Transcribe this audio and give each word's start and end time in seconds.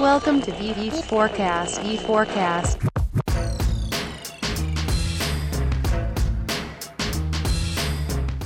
Welcome 0.00 0.40
to 0.40 0.52
VV 0.52 1.02
Forecast. 1.02 1.78
Forecast. 2.06 2.78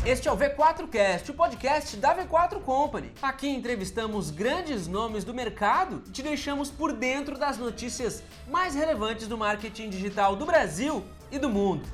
Este 0.05 0.27
é 0.27 0.33
o 0.33 0.37
V4Cast, 0.37 1.31
o 1.31 1.35
podcast 1.35 1.97
da 1.97 2.13
V4 2.13 2.61
Company. 2.61 3.13
Aqui 3.23 3.47
entrevistamos 3.47 4.33
grandes 4.33 4.89
nomes 4.89 5.23
do 5.23 5.33
mercado 5.33 6.03
e 6.09 6.11
te 6.11 6.25
deixamos 6.25 6.73
por 6.73 6.93
dentro 6.93 7.39
das 7.39 7.57
notícias 7.57 8.25
mais 8.51 8.75
relevantes 8.75 9.29
do 9.29 9.39
marketing 9.39 9.91
digital 9.91 10.35
do 10.35 10.45
Brasil 10.45 11.05
e 11.31 11.39
do 11.39 11.49
mundo. 11.49 11.89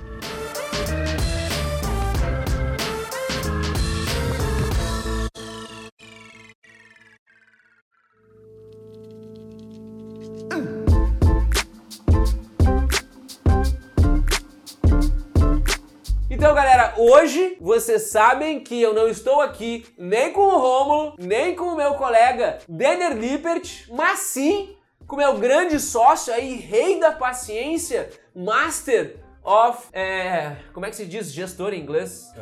Hoje 17.00 17.56
vocês 17.60 18.02
sabem 18.10 18.60
que 18.60 18.80
eu 18.80 18.92
não 18.92 19.09
estou 19.09 19.40
aqui 19.40 19.86
nem 19.96 20.32
com 20.32 20.42
o 20.42 20.59
Rômulo, 20.59 21.14
nem 21.18 21.56
com 21.56 21.64
o 21.64 21.76
meu 21.76 21.95
colega 21.95 22.59
Denner 22.68 23.16
Lippert, 23.16 23.86
mas 23.90 24.18
sim 24.20 24.76
com 25.06 25.16
o 25.16 25.18
meu 25.18 25.38
grande 25.38 25.80
sócio 25.80 26.32
aí, 26.32 26.56
rei 26.56 27.00
da 27.00 27.12
paciência, 27.12 28.10
Master 28.34 29.16
of. 29.42 29.88
É, 29.92 30.56
como 30.73 30.86
é 30.86 30.90
que 30.90 30.96
se 30.96 31.06
diz 31.06 31.32
gestor 31.32 31.73
em 31.73 31.80
inglês? 31.80 32.32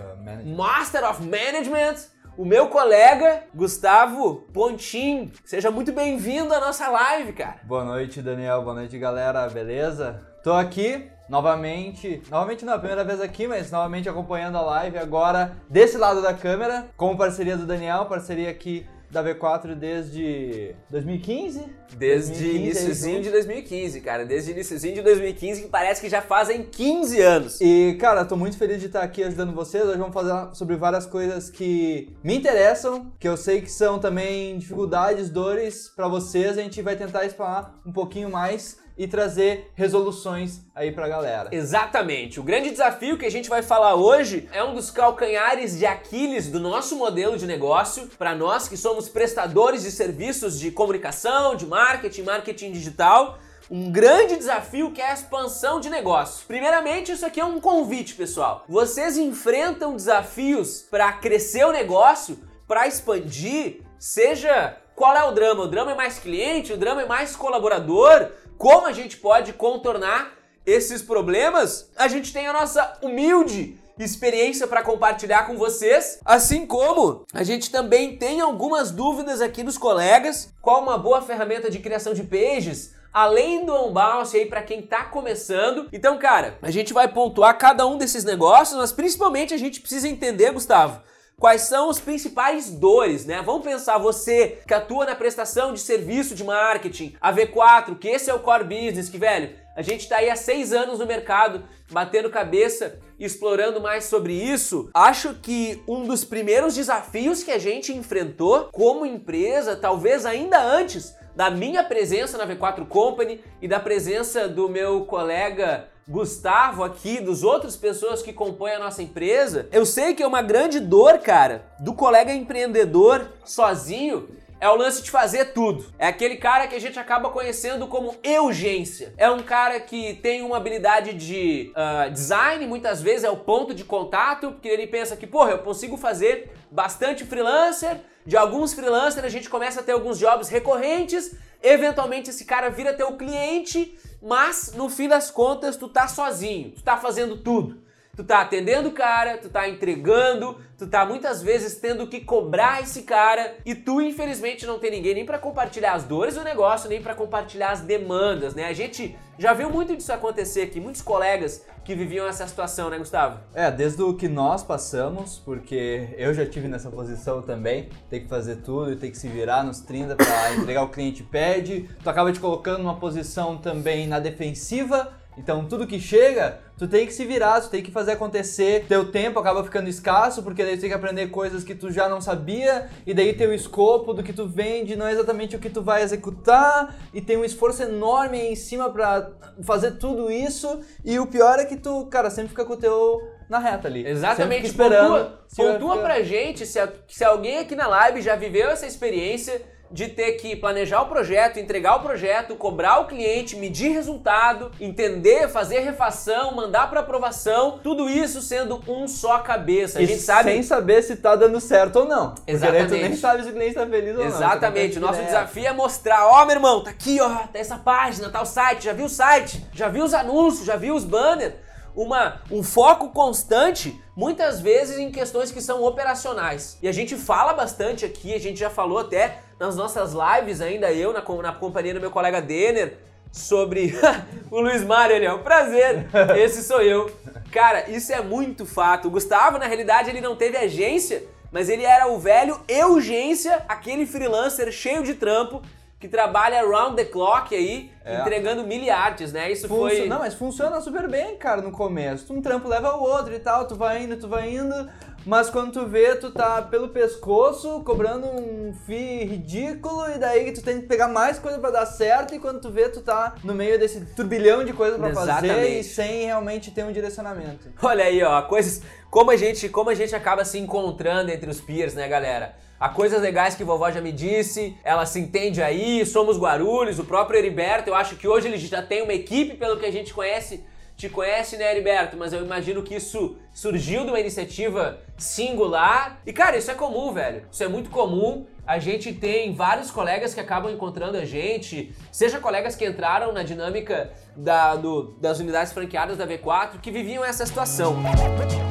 Master 0.44 1.08
of 1.08 1.22
Management, 1.22 1.94
o 2.36 2.44
meu 2.44 2.68
colega 2.68 3.44
Gustavo 3.54 4.46
Pontin. 4.52 5.32
Seja 5.44 5.70
muito 5.70 5.92
bem-vindo 5.92 6.52
à 6.52 6.60
nossa 6.60 6.88
live, 6.88 7.32
cara. 7.32 7.60
Boa 7.62 7.84
noite, 7.84 8.20
Daniel. 8.20 8.62
Boa 8.62 8.74
noite, 8.74 8.98
galera. 8.98 9.48
Beleza? 9.48 10.20
Tô 10.42 10.52
aqui 10.52 11.10
novamente, 11.28 12.22
novamente 12.30 12.64
não, 12.64 12.72
é 12.72 12.76
a 12.76 12.78
primeira 12.78 13.04
vez 13.04 13.20
aqui, 13.20 13.46
mas 13.46 13.70
novamente 13.70 14.08
acompanhando 14.08 14.56
a 14.56 14.62
live 14.62 14.98
agora 14.98 15.56
desse 15.68 15.96
lado 15.96 16.22
da 16.22 16.32
câmera, 16.32 16.88
com 16.96 17.16
parceria 17.16 17.56
do 17.56 17.66
Daniel, 17.66 18.06
parceria 18.06 18.50
aqui 18.50 18.86
da 19.10 19.24
V4 19.24 19.74
desde 19.74 20.74
2015? 20.90 21.64
Desde 21.96 22.32
2015, 22.32 22.56
iníciozinho 22.56 23.22
de 23.22 23.30
2015, 23.30 24.00
cara. 24.02 24.26
Desde 24.26 24.52
iníciozinho 24.52 24.94
de 24.96 25.02
2015, 25.02 25.62
que 25.62 25.68
parece 25.68 26.00
que 26.00 26.08
já 26.08 26.20
fazem 26.20 26.64
15 26.64 27.20
anos. 27.22 27.60
E, 27.60 27.96
cara, 27.98 28.24
tô 28.24 28.36
muito 28.36 28.58
feliz 28.58 28.78
de 28.78 28.86
estar 28.86 29.02
aqui 29.02 29.24
ajudando 29.24 29.54
vocês. 29.54 29.82
Hoje 29.84 29.98
vamos 29.98 30.12
falar 30.12 30.54
sobre 30.54 30.76
várias 30.76 31.06
coisas 31.06 31.48
que 31.48 32.14
me 32.22 32.36
interessam, 32.36 33.10
que 33.18 33.26
eu 33.26 33.36
sei 33.36 33.62
que 33.62 33.70
são 33.70 33.98
também 33.98 34.58
dificuldades, 34.58 35.30
dores 35.30 35.90
para 35.96 36.06
vocês. 36.06 36.58
A 36.58 36.62
gente 36.62 36.82
vai 36.82 36.94
tentar 36.94 37.24
explanar 37.24 37.80
um 37.86 37.92
pouquinho 37.92 38.30
mais 38.30 38.76
e 38.98 39.06
trazer 39.06 39.70
resoluções 39.76 40.60
aí 40.74 40.90
pra 40.90 41.08
galera. 41.08 41.48
Exatamente. 41.52 42.40
O 42.40 42.42
grande 42.42 42.70
desafio 42.70 43.16
que 43.16 43.24
a 43.24 43.30
gente 43.30 43.48
vai 43.48 43.62
falar 43.62 43.94
hoje 43.94 44.48
é 44.52 44.62
um 44.62 44.74
dos 44.74 44.90
calcanhares 44.90 45.78
de 45.78 45.86
Aquiles 45.86 46.48
do 46.48 46.58
nosso 46.58 46.96
modelo 46.96 47.38
de 47.38 47.46
negócio, 47.46 48.08
para 48.18 48.34
nós 48.34 48.68
que 48.68 48.76
somos 48.76 49.08
prestadores 49.08 49.82
de 49.84 49.92
serviços 49.92 50.58
de 50.58 50.72
comunicação, 50.72 51.54
de 51.54 51.64
marketing, 51.64 52.22
marketing 52.22 52.72
digital. 52.72 53.38
Um 53.70 53.92
grande 53.92 54.36
desafio 54.36 54.90
que 54.90 55.00
é 55.00 55.10
a 55.10 55.14
expansão 55.14 55.78
de 55.78 55.90
negócio. 55.90 56.44
Primeiramente, 56.48 57.12
isso 57.12 57.24
aqui 57.24 57.38
é 57.38 57.44
um 57.44 57.60
convite, 57.60 58.14
pessoal. 58.14 58.64
Vocês 58.68 59.16
enfrentam 59.16 59.94
desafios 59.94 60.86
para 60.90 61.12
crescer 61.12 61.64
o 61.66 61.72
negócio, 61.72 62.38
para 62.66 62.88
expandir, 62.88 63.82
seja 63.98 64.76
qual 64.98 65.16
é 65.16 65.22
o 65.22 65.30
drama? 65.30 65.62
O 65.62 65.68
drama 65.68 65.92
é 65.92 65.94
mais 65.94 66.18
cliente, 66.18 66.72
o 66.72 66.76
drama 66.76 67.02
é 67.02 67.06
mais 67.06 67.36
colaborador, 67.36 68.30
como 68.58 68.86
a 68.88 68.92
gente 68.92 69.16
pode 69.16 69.52
contornar 69.52 70.32
esses 70.66 71.00
problemas? 71.00 71.88
A 71.96 72.08
gente 72.08 72.32
tem 72.32 72.48
a 72.48 72.52
nossa 72.52 72.98
humilde 73.00 73.78
experiência 73.98 74.66
para 74.66 74.82
compartilhar 74.82 75.46
com 75.46 75.56
vocês, 75.56 76.20
assim 76.24 76.66
como 76.66 77.24
a 77.32 77.42
gente 77.42 77.70
também 77.70 78.16
tem 78.16 78.40
algumas 78.40 78.90
dúvidas 78.90 79.40
aqui 79.40 79.62
dos 79.62 79.78
colegas, 79.78 80.52
qual 80.62 80.82
uma 80.82 80.96
boa 80.96 81.20
ferramenta 81.20 81.68
de 81.68 81.80
criação 81.80 82.14
de 82.14 82.22
pages, 82.22 82.94
além 83.12 83.64
do 83.64 83.74
Unbounce 83.74 84.36
aí 84.36 84.46
para 84.46 84.62
quem 84.62 84.82
tá 84.82 85.04
começando. 85.04 85.88
Então, 85.92 86.16
cara, 86.16 86.58
a 86.62 86.70
gente 86.70 86.92
vai 86.92 87.08
pontuar 87.08 87.58
cada 87.58 87.86
um 87.86 87.98
desses 87.98 88.22
negócios, 88.22 88.78
mas 88.78 88.92
principalmente 88.92 89.52
a 89.52 89.58
gente 89.58 89.80
precisa 89.80 90.08
entender, 90.08 90.52
Gustavo, 90.52 91.00
Quais 91.38 91.62
são 91.62 91.88
os 91.88 92.00
principais 92.00 92.68
dores, 92.68 93.24
né? 93.24 93.40
Vamos 93.42 93.62
pensar, 93.62 93.96
você 93.96 94.58
que 94.66 94.74
atua 94.74 95.06
na 95.06 95.14
prestação 95.14 95.72
de 95.72 95.78
serviço 95.78 96.34
de 96.34 96.42
marketing, 96.42 97.14
a 97.20 97.32
V4, 97.32 97.96
que 97.96 98.08
esse 98.08 98.28
é 98.28 98.34
o 98.34 98.40
core 98.40 98.64
business, 98.64 99.08
que, 99.08 99.18
velho, 99.18 99.54
a 99.76 99.82
gente 99.82 100.08
tá 100.08 100.16
aí 100.16 100.28
há 100.28 100.34
seis 100.34 100.72
anos 100.72 100.98
no 100.98 101.06
mercado, 101.06 101.62
batendo 101.92 102.28
cabeça 102.28 102.98
explorando 103.20 103.80
mais 103.80 104.04
sobre 104.04 104.32
isso. 104.32 104.90
Acho 104.92 105.34
que 105.34 105.80
um 105.86 106.04
dos 106.04 106.24
primeiros 106.24 106.74
desafios 106.74 107.44
que 107.44 107.52
a 107.52 107.58
gente 107.58 107.92
enfrentou 107.92 108.68
como 108.72 109.06
empresa, 109.06 109.76
talvez 109.76 110.26
ainda 110.26 110.60
antes 110.60 111.16
da 111.36 111.50
minha 111.50 111.84
presença 111.84 112.36
na 112.36 112.52
V4 112.52 112.84
Company 112.88 113.40
e 113.62 113.68
da 113.68 113.78
presença 113.78 114.48
do 114.48 114.68
meu 114.68 115.04
colega 115.04 115.88
Gustavo 116.08 116.82
aqui, 116.82 117.20
dos 117.20 117.42
outras 117.42 117.76
pessoas 117.76 118.22
que 118.22 118.32
compõem 118.32 118.72
a 118.72 118.78
nossa 118.78 119.02
empresa, 119.02 119.68
eu 119.70 119.84
sei 119.84 120.14
que 120.14 120.22
é 120.22 120.26
uma 120.26 120.40
grande 120.40 120.80
dor, 120.80 121.18
cara, 121.18 121.66
do 121.78 121.92
colega 121.92 122.32
empreendedor 122.32 123.30
sozinho. 123.44 124.26
É 124.60 124.68
o 124.68 124.74
lance 124.74 125.02
de 125.02 125.10
fazer 125.10 125.52
tudo. 125.52 125.86
É 125.98 126.08
aquele 126.08 126.36
cara 126.36 126.66
que 126.66 126.74
a 126.74 126.80
gente 126.80 126.98
acaba 126.98 127.30
conhecendo 127.30 127.86
como 127.86 128.16
urgência. 128.40 129.14
É 129.16 129.30
um 129.30 129.40
cara 129.40 129.78
que 129.78 130.14
tem 130.14 130.42
uma 130.42 130.56
habilidade 130.56 131.12
de 131.12 131.72
uh, 131.76 132.10
design, 132.10 132.66
muitas 132.66 133.00
vezes 133.00 133.22
é 133.22 133.30
o 133.30 133.36
ponto 133.36 133.72
de 133.72 133.84
contato, 133.84 134.50
porque 134.50 134.66
ele 134.66 134.88
pensa 134.88 135.14
que, 135.14 135.28
porra, 135.28 135.52
eu 135.52 135.58
consigo 135.58 135.96
fazer 135.96 136.50
bastante 136.72 137.24
freelancer. 137.24 137.98
De 138.26 138.36
alguns 138.36 138.74
freelancers 138.74 139.24
a 139.24 139.28
gente 139.28 139.48
começa 139.48 139.78
a 139.78 139.82
ter 139.82 139.92
alguns 139.92 140.18
jobs 140.18 140.48
recorrentes. 140.48 141.36
Eventualmente 141.62 142.30
esse 142.30 142.44
cara 142.44 142.68
vira 142.68 142.92
teu 142.92 143.16
cliente 143.16 143.96
mas 144.20 144.72
no 144.74 144.88
fim 144.88 145.08
das 145.08 145.30
contas 145.30 145.76
tu 145.76 145.88
tá 145.88 146.08
sozinho, 146.08 146.72
tu 146.72 146.82
tá 146.82 146.96
fazendo 146.96 147.36
tudo. 147.36 147.87
Tu 148.18 148.24
tá 148.24 148.40
atendendo 148.40 148.88
o 148.88 148.92
cara, 148.92 149.38
tu 149.38 149.48
tá 149.48 149.68
entregando, 149.68 150.58
tu 150.76 150.88
tá 150.88 151.06
muitas 151.06 151.40
vezes 151.40 151.76
tendo 151.76 152.04
que 152.08 152.20
cobrar 152.20 152.82
esse 152.82 153.02
cara 153.02 153.54
e 153.64 153.76
tu 153.76 154.00
infelizmente 154.00 154.66
não 154.66 154.80
tem 154.80 154.90
ninguém 154.90 155.14
nem 155.14 155.24
para 155.24 155.38
compartilhar 155.38 155.92
as 155.92 156.02
dores 156.02 156.34
do 156.34 156.42
negócio, 156.42 156.88
nem 156.88 157.00
para 157.00 157.14
compartilhar 157.14 157.70
as 157.70 157.80
demandas, 157.80 158.56
né? 158.56 158.64
A 158.64 158.72
gente 158.72 159.16
já 159.38 159.52
viu 159.52 159.70
muito 159.70 159.94
disso 159.96 160.12
acontecer 160.12 160.62
aqui, 160.62 160.80
muitos 160.80 161.00
colegas 161.00 161.64
que 161.84 161.94
viviam 161.94 162.26
essa 162.26 162.44
situação, 162.48 162.90
né, 162.90 162.98
Gustavo? 162.98 163.38
É, 163.54 163.70
desde 163.70 164.02
o 164.02 164.12
que 164.12 164.26
nós 164.26 164.64
passamos, 164.64 165.38
porque 165.38 166.08
eu 166.18 166.34
já 166.34 166.44
tive 166.44 166.66
nessa 166.66 166.90
posição 166.90 167.40
também, 167.40 167.88
tem 168.10 168.20
que 168.20 168.28
fazer 168.28 168.56
tudo 168.56 168.92
e 168.92 168.96
tem 168.96 169.12
que 169.12 169.16
se 169.16 169.28
virar 169.28 169.62
nos 169.62 169.78
30 169.78 170.16
para 170.16 170.54
entregar 170.56 170.82
o 170.82 170.88
cliente 170.88 171.22
pede, 171.22 171.88
tu 172.02 172.10
acaba 172.10 172.32
te 172.32 172.40
colocando 172.40 172.78
numa 172.78 172.96
posição 172.96 173.56
também 173.56 174.08
na 174.08 174.18
defensiva 174.18 175.17
então 175.38 175.64
tudo 175.64 175.86
que 175.86 176.00
chega, 176.00 176.58
tu 176.76 176.86
tem 176.86 177.06
que 177.06 177.12
se 177.12 177.24
virar, 177.24 177.60
tu 177.60 177.70
tem 177.70 177.82
que 177.82 177.90
fazer 177.90 178.12
acontecer. 178.12 178.84
Teu 178.88 179.10
tempo 179.10 179.38
acaba 179.38 179.62
ficando 179.64 179.88
escasso, 179.88 180.42
porque 180.42 180.64
daí 180.64 180.76
tu 180.76 180.80
tem 180.80 180.90
que 180.90 180.94
aprender 180.94 181.28
coisas 181.28 181.64
que 181.64 181.74
tu 181.74 181.90
já 181.90 182.08
não 182.08 182.20
sabia, 182.20 182.88
e 183.06 183.14
daí 183.14 183.32
teu 183.32 183.54
escopo 183.54 184.12
do 184.12 184.22
que 184.22 184.32
tu 184.32 184.46
vende 184.46 184.96
não 184.96 185.06
é 185.06 185.12
exatamente 185.12 185.56
o 185.56 185.58
que 185.58 185.70
tu 185.70 185.80
vai 185.80 186.02
executar, 186.02 186.94
e 187.14 187.20
tem 187.20 187.36
um 187.36 187.44
esforço 187.44 187.82
enorme 187.82 188.38
em 188.38 188.56
cima 188.56 188.90
para 188.90 189.30
fazer 189.62 189.92
tudo 189.92 190.30
isso, 190.30 190.80
e 191.04 191.18
o 191.18 191.26
pior 191.26 191.58
é 191.58 191.64
que 191.64 191.76
tu, 191.76 192.06
cara, 192.06 192.30
sempre 192.30 192.50
fica 192.50 192.64
com 192.64 192.74
o 192.74 192.76
teu 192.76 193.20
na 193.48 193.58
reta 193.58 193.88
ali. 193.88 194.06
Exatamente, 194.06 194.66
esperando. 194.66 195.38
Pontua, 195.56 195.72
pontua 195.72 195.98
pra 195.98 196.22
gente 196.22 196.66
se, 196.66 196.78
se 197.06 197.24
alguém 197.24 197.58
aqui 197.58 197.74
na 197.74 197.86
live 197.86 198.20
já 198.20 198.36
viveu 198.36 198.68
essa 198.68 198.86
experiência 198.86 199.62
de 199.90 200.08
ter 200.08 200.32
que 200.32 200.54
planejar 200.54 201.02
o 201.02 201.06
projeto, 201.06 201.58
entregar 201.58 201.96
o 201.96 202.00
projeto, 202.00 202.54
cobrar 202.56 203.00
o 203.00 203.06
cliente, 203.06 203.56
medir 203.56 203.92
resultado, 203.92 204.70
entender, 204.80 205.48
fazer 205.48 205.80
refação, 205.80 206.54
mandar 206.54 206.90
para 206.90 207.00
aprovação, 207.00 207.80
tudo 207.82 208.08
isso 208.08 208.42
sendo 208.42 208.82
um 208.86 209.08
só 209.08 209.38
cabeça. 209.38 209.98
A 209.98 210.04
gente 210.04 210.20
sabe 210.20 210.50
sem 210.50 210.62
saber 210.62 211.02
se 211.02 211.16
tá 211.16 211.34
dando 211.34 211.60
certo 211.60 212.00
ou 212.00 212.04
não. 212.04 212.34
Exatamente. 212.46 212.88
Porque 212.88 213.02
nem 213.02 213.16
sabe 213.16 213.42
se 213.42 213.50
o 213.50 213.52
cliente 213.52 213.74
tá 213.74 213.86
feliz 213.86 214.16
ou 214.16 214.24
Exatamente. 214.24 214.40
não. 214.40 214.48
Exatamente. 214.48 214.98
O 214.98 215.00
nosso 215.00 215.22
desafio 215.22 215.66
é 215.66 215.72
mostrar, 215.72 216.26
ó, 216.26 216.42
oh, 216.42 216.46
meu 216.46 216.56
irmão, 216.56 216.82
tá 216.82 216.90
aqui, 216.90 217.20
ó, 217.20 217.28
tá 217.28 217.58
essa 217.58 217.78
página, 217.78 218.28
tá 218.28 218.42
o 218.42 218.46
site, 218.46 218.84
já 218.84 218.92
viu 218.92 219.06
o 219.06 219.10
site, 219.10 219.66
já 219.72 219.88
viu 219.88 220.04
os 220.04 220.14
anúncios, 220.14 220.66
já 220.66 220.76
viu 220.76 220.94
os 220.94 221.04
banners 221.04 221.54
uma, 221.96 222.40
um 222.50 222.62
foco 222.62 223.10
constante, 223.10 224.00
muitas 224.14 224.60
vezes 224.60 224.98
em 224.98 225.10
questões 225.10 225.50
que 225.50 225.60
são 225.60 225.82
operacionais. 225.82 226.78
E 226.80 226.86
a 226.86 226.92
gente 226.92 227.16
fala 227.16 227.52
bastante 227.52 228.04
aqui, 228.04 228.32
a 228.32 228.38
gente 228.38 228.60
já 228.60 228.70
falou 228.70 228.98
até 228.98 229.40
nas 229.58 229.76
nossas 229.76 230.12
lives, 230.12 230.60
ainda 230.60 230.92
eu, 230.92 231.12
na, 231.12 231.22
na 231.42 231.52
companhia 231.52 231.94
do 231.94 232.00
meu 232.00 232.10
colega 232.10 232.40
Denner, 232.40 232.96
sobre 233.32 233.94
o 234.50 234.60
Luiz 234.60 234.82
Mário, 234.84 235.14
ele 235.16 235.26
é 235.26 235.32
um 235.32 235.42
prazer, 235.42 236.06
esse 236.36 236.62
sou 236.62 236.80
eu. 236.80 237.10
Cara, 237.52 237.90
isso 237.90 238.12
é 238.12 238.20
muito 238.22 238.64
fato. 238.66 239.08
O 239.08 239.10
Gustavo, 239.10 239.58
na 239.58 239.66
realidade, 239.66 240.10
ele 240.10 240.20
não 240.20 240.36
teve 240.36 240.56
agência, 240.56 241.22
mas 241.50 241.68
ele 241.68 241.82
era 241.84 242.06
o 242.08 242.18
velho 242.18 242.60
urgência, 242.84 243.64
aquele 243.68 244.06
freelancer 244.06 244.70
cheio 244.70 245.02
de 245.02 245.14
trampo 245.14 245.62
que 246.00 246.06
trabalha 246.06 246.62
round 246.64 246.94
the 246.94 247.04
clock 247.04 247.52
aí, 247.54 247.90
É. 248.04 248.20
entregando 248.20 248.64
miliardes, 248.64 249.32
né? 249.32 249.50
Isso 249.50 249.66
Funcio- 249.66 249.98
foi. 249.98 250.06
Não, 250.08 250.20
mas 250.20 250.32
funciona 250.34 250.80
super 250.80 251.08
bem, 251.08 251.36
cara, 251.36 251.60
no 251.60 251.72
começo. 251.72 252.32
Um 252.32 252.40
trampo 252.40 252.68
leva 252.68 252.88
ao 252.90 253.02
outro 253.02 253.34
e 253.34 253.38
tal, 253.40 253.66
tu 253.66 253.74
vai 253.74 254.04
indo, 254.04 254.16
tu 254.16 254.28
vai 254.28 254.48
indo, 254.54 254.88
mas 255.28 255.50
quando 255.50 255.72
tu 255.72 255.84
vê, 255.84 256.16
tu 256.16 256.30
tá 256.30 256.62
pelo 256.62 256.88
pescoço, 256.88 257.82
cobrando 257.84 258.26
um 258.26 258.72
FII 258.86 259.26
ridículo, 259.26 260.08
e 260.08 260.16
daí 260.16 260.50
tu 260.52 260.62
tem 260.62 260.80
que 260.80 260.86
pegar 260.86 261.06
mais 261.06 261.38
coisa 261.38 261.58
pra 261.58 261.70
dar 261.70 261.84
certo, 261.84 262.34
e 262.34 262.38
quando 262.38 262.62
tu 262.62 262.70
vê, 262.70 262.88
tu 262.88 263.02
tá 263.02 263.34
no 263.44 263.54
meio 263.54 263.78
desse 263.78 264.00
turbilhão 264.16 264.64
de 264.64 264.72
coisa 264.72 264.98
pra 264.98 265.12
fazer 265.12 265.68
e 265.68 265.84
sem 265.84 266.24
realmente 266.24 266.70
ter 266.70 266.82
um 266.82 266.92
direcionamento. 266.92 267.68
Olha 267.82 268.04
aí, 268.04 268.22
ó, 268.22 268.40
coisas. 268.40 268.80
Como 269.10 269.30
a 269.30 269.36
gente, 269.36 269.68
como 269.68 269.90
a 269.90 269.94
gente 269.94 270.16
acaba 270.16 270.46
se 270.46 270.58
encontrando 270.58 271.30
entre 271.30 271.50
os 271.50 271.60
peers, 271.60 271.92
né, 271.92 272.08
galera? 272.08 272.56
Há 272.80 272.88
coisas 272.88 273.20
legais 273.20 273.54
que 273.54 273.62
vovó 273.62 273.90
já 273.90 274.00
me 274.00 274.12
disse, 274.12 274.78
ela 274.82 275.04
se 275.04 275.20
entende 275.20 275.60
aí, 275.60 276.06
somos 276.06 276.38
Guarulhos, 276.38 276.98
o 276.98 277.04
próprio 277.04 277.38
Heriberto, 277.38 277.90
eu 277.90 277.94
acho 277.94 278.16
que 278.16 278.26
hoje 278.26 278.48
ele 278.48 278.56
já 278.56 278.80
tem 278.80 279.02
uma 279.02 279.12
equipe, 279.12 279.56
pelo 279.56 279.78
que 279.78 279.84
a 279.84 279.92
gente 279.92 280.14
conhece, 280.14 280.64
te 280.98 281.08
conhece, 281.08 281.56
né, 281.56 281.70
Heriberto? 281.70 282.16
Mas 282.16 282.32
eu 282.32 282.44
imagino 282.44 282.82
que 282.82 282.96
isso 282.96 283.36
surgiu 283.52 284.02
de 284.02 284.08
uma 284.10 284.18
iniciativa 284.18 284.98
singular. 285.16 286.20
E, 286.26 286.32
cara, 286.32 286.56
isso 286.56 286.70
é 286.72 286.74
comum, 286.74 287.12
velho. 287.12 287.44
Isso 287.50 287.62
é 287.62 287.68
muito 287.68 287.88
comum. 287.88 288.46
A 288.66 288.80
gente 288.80 289.12
tem 289.12 289.54
vários 289.54 289.92
colegas 289.92 290.34
que 290.34 290.40
acabam 290.40 290.70
encontrando 290.72 291.16
a 291.16 291.24
gente, 291.24 291.94
seja 292.10 292.40
colegas 292.40 292.74
que 292.74 292.84
entraram 292.84 293.32
na 293.32 293.44
dinâmica 293.44 294.10
da- 294.36 294.74
do- 294.74 295.16
das 295.20 295.38
unidades 295.38 295.72
franqueadas 295.72 296.18
da 296.18 296.26
V4, 296.26 296.80
que 296.82 296.90
viviam 296.90 297.24
essa 297.24 297.46
situação. 297.46 297.96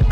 Eu 0.02 0.07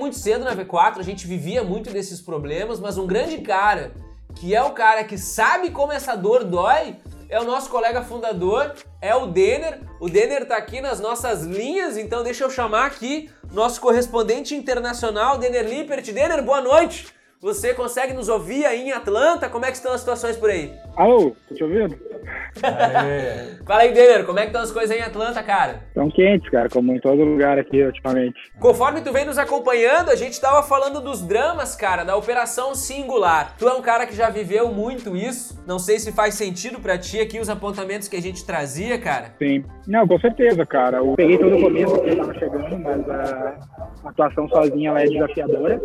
muito 0.00 0.16
cedo 0.16 0.44
na 0.44 0.56
V4, 0.56 0.98
a 0.98 1.02
gente 1.02 1.26
vivia 1.26 1.62
muito 1.62 1.90
desses 1.90 2.20
problemas, 2.20 2.80
mas 2.80 2.96
um 2.96 3.06
grande 3.06 3.38
cara, 3.38 3.92
que 4.34 4.54
é 4.54 4.62
o 4.62 4.70
cara 4.70 5.04
que 5.04 5.18
sabe 5.18 5.70
como 5.70 5.92
essa 5.92 6.16
dor 6.16 6.42
dói, 6.42 6.96
é 7.28 7.38
o 7.38 7.44
nosso 7.44 7.70
colega 7.70 8.02
fundador, 8.02 8.74
é 9.00 9.14
o 9.14 9.26
Denner. 9.26 9.80
O 10.00 10.08
Denner 10.08 10.46
tá 10.48 10.56
aqui 10.56 10.80
nas 10.80 10.98
nossas 10.98 11.42
linhas, 11.42 11.96
então 11.96 12.24
deixa 12.24 12.42
eu 12.42 12.50
chamar 12.50 12.86
aqui 12.86 13.30
nosso 13.52 13.80
correspondente 13.80 14.54
internacional, 14.54 15.38
Denner 15.38 15.68
Lippert. 15.68 16.10
Denner, 16.12 16.42
boa 16.42 16.60
noite! 16.60 17.19
Você 17.42 17.72
consegue 17.72 18.12
nos 18.12 18.28
ouvir 18.28 18.66
aí 18.66 18.82
em 18.82 18.92
Atlanta? 18.92 19.48
Como 19.48 19.64
é 19.64 19.70
que 19.70 19.76
estão 19.78 19.94
as 19.94 20.00
situações 20.00 20.36
por 20.36 20.50
aí? 20.50 20.74
Alô, 20.94 21.34
tá 21.48 21.54
te 21.54 21.64
ouvindo? 21.64 21.98
Fala 23.64 23.80
aí, 23.80 23.94
Denner, 23.94 24.26
como 24.26 24.38
é 24.38 24.42
que 24.42 24.48
estão 24.48 24.60
as 24.60 24.70
coisas 24.70 24.90
aí 24.90 24.98
em 24.98 25.04
Atlanta, 25.04 25.42
cara? 25.42 25.80
Estão 25.88 26.10
quentes, 26.10 26.50
cara, 26.50 26.68
como 26.68 26.94
em 26.94 27.00
todo 27.00 27.24
lugar 27.24 27.58
aqui 27.58 27.82
ultimamente. 27.82 28.38
Conforme 28.58 29.00
tu 29.00 29.10
vem 29.10 29.24
nos 29.24 29.38
acompanhando, 29.38 30.10
a 30.10 30.16
gente 30.16 30.38
tava 30.38 30.62
falando 30.62 31.00
dos 31.00 31.22
dramas, 31.22 31.74
cara, 31.74 32.04
da 32.04 32.14
operação 32.14 32.74
singular. 32.74 33.56
Tu 33.58 33.66
é 33.66 33.72
um 33.72 33.80
cara 33.80 34.06
que 34.06 34.14
já 34.14 34.28
viveu 34.28 34.68
muito 34.68 35.16
isso. 35.16 35.58
Não 35.66 35.78
sei 35.78 35.98
se 35.98 36.12
faz 36.12 36.34
sentido 36.34 36.78
pra 36.78 36.98
ti 36.98 37.20
aqui 37.20 37.40
os 37.40 37.48
apontamentos 37.48 38.06
que 38.06 38.16
a 38.16 38.22
gente 38.22 38.44
trazia, 38.44 38.98
cara. 38.98 39.34
Sim. 39.38 39.64
Não, 39.86 40.06
com 40.06 40.20
certeza, 40.20 40.66
cara. 40.66 40.98
Eu 40.98 41.14
peguei 41.14 41.38
todo 41.38 41.56
o 41.56 41.62
começo 41.62 42.02
que 42.02 42.10
eu 42.10 42.16
tava 42.18 42.34
chegando, 42.34 42.78
mas 42.80 43.08
a 43.08 43.56
atuação 44.04 44.46
sozinha 44.50 44.90
ela 44.90 45.00
é 45.00 45.06
desafiadora. 45.06 45.80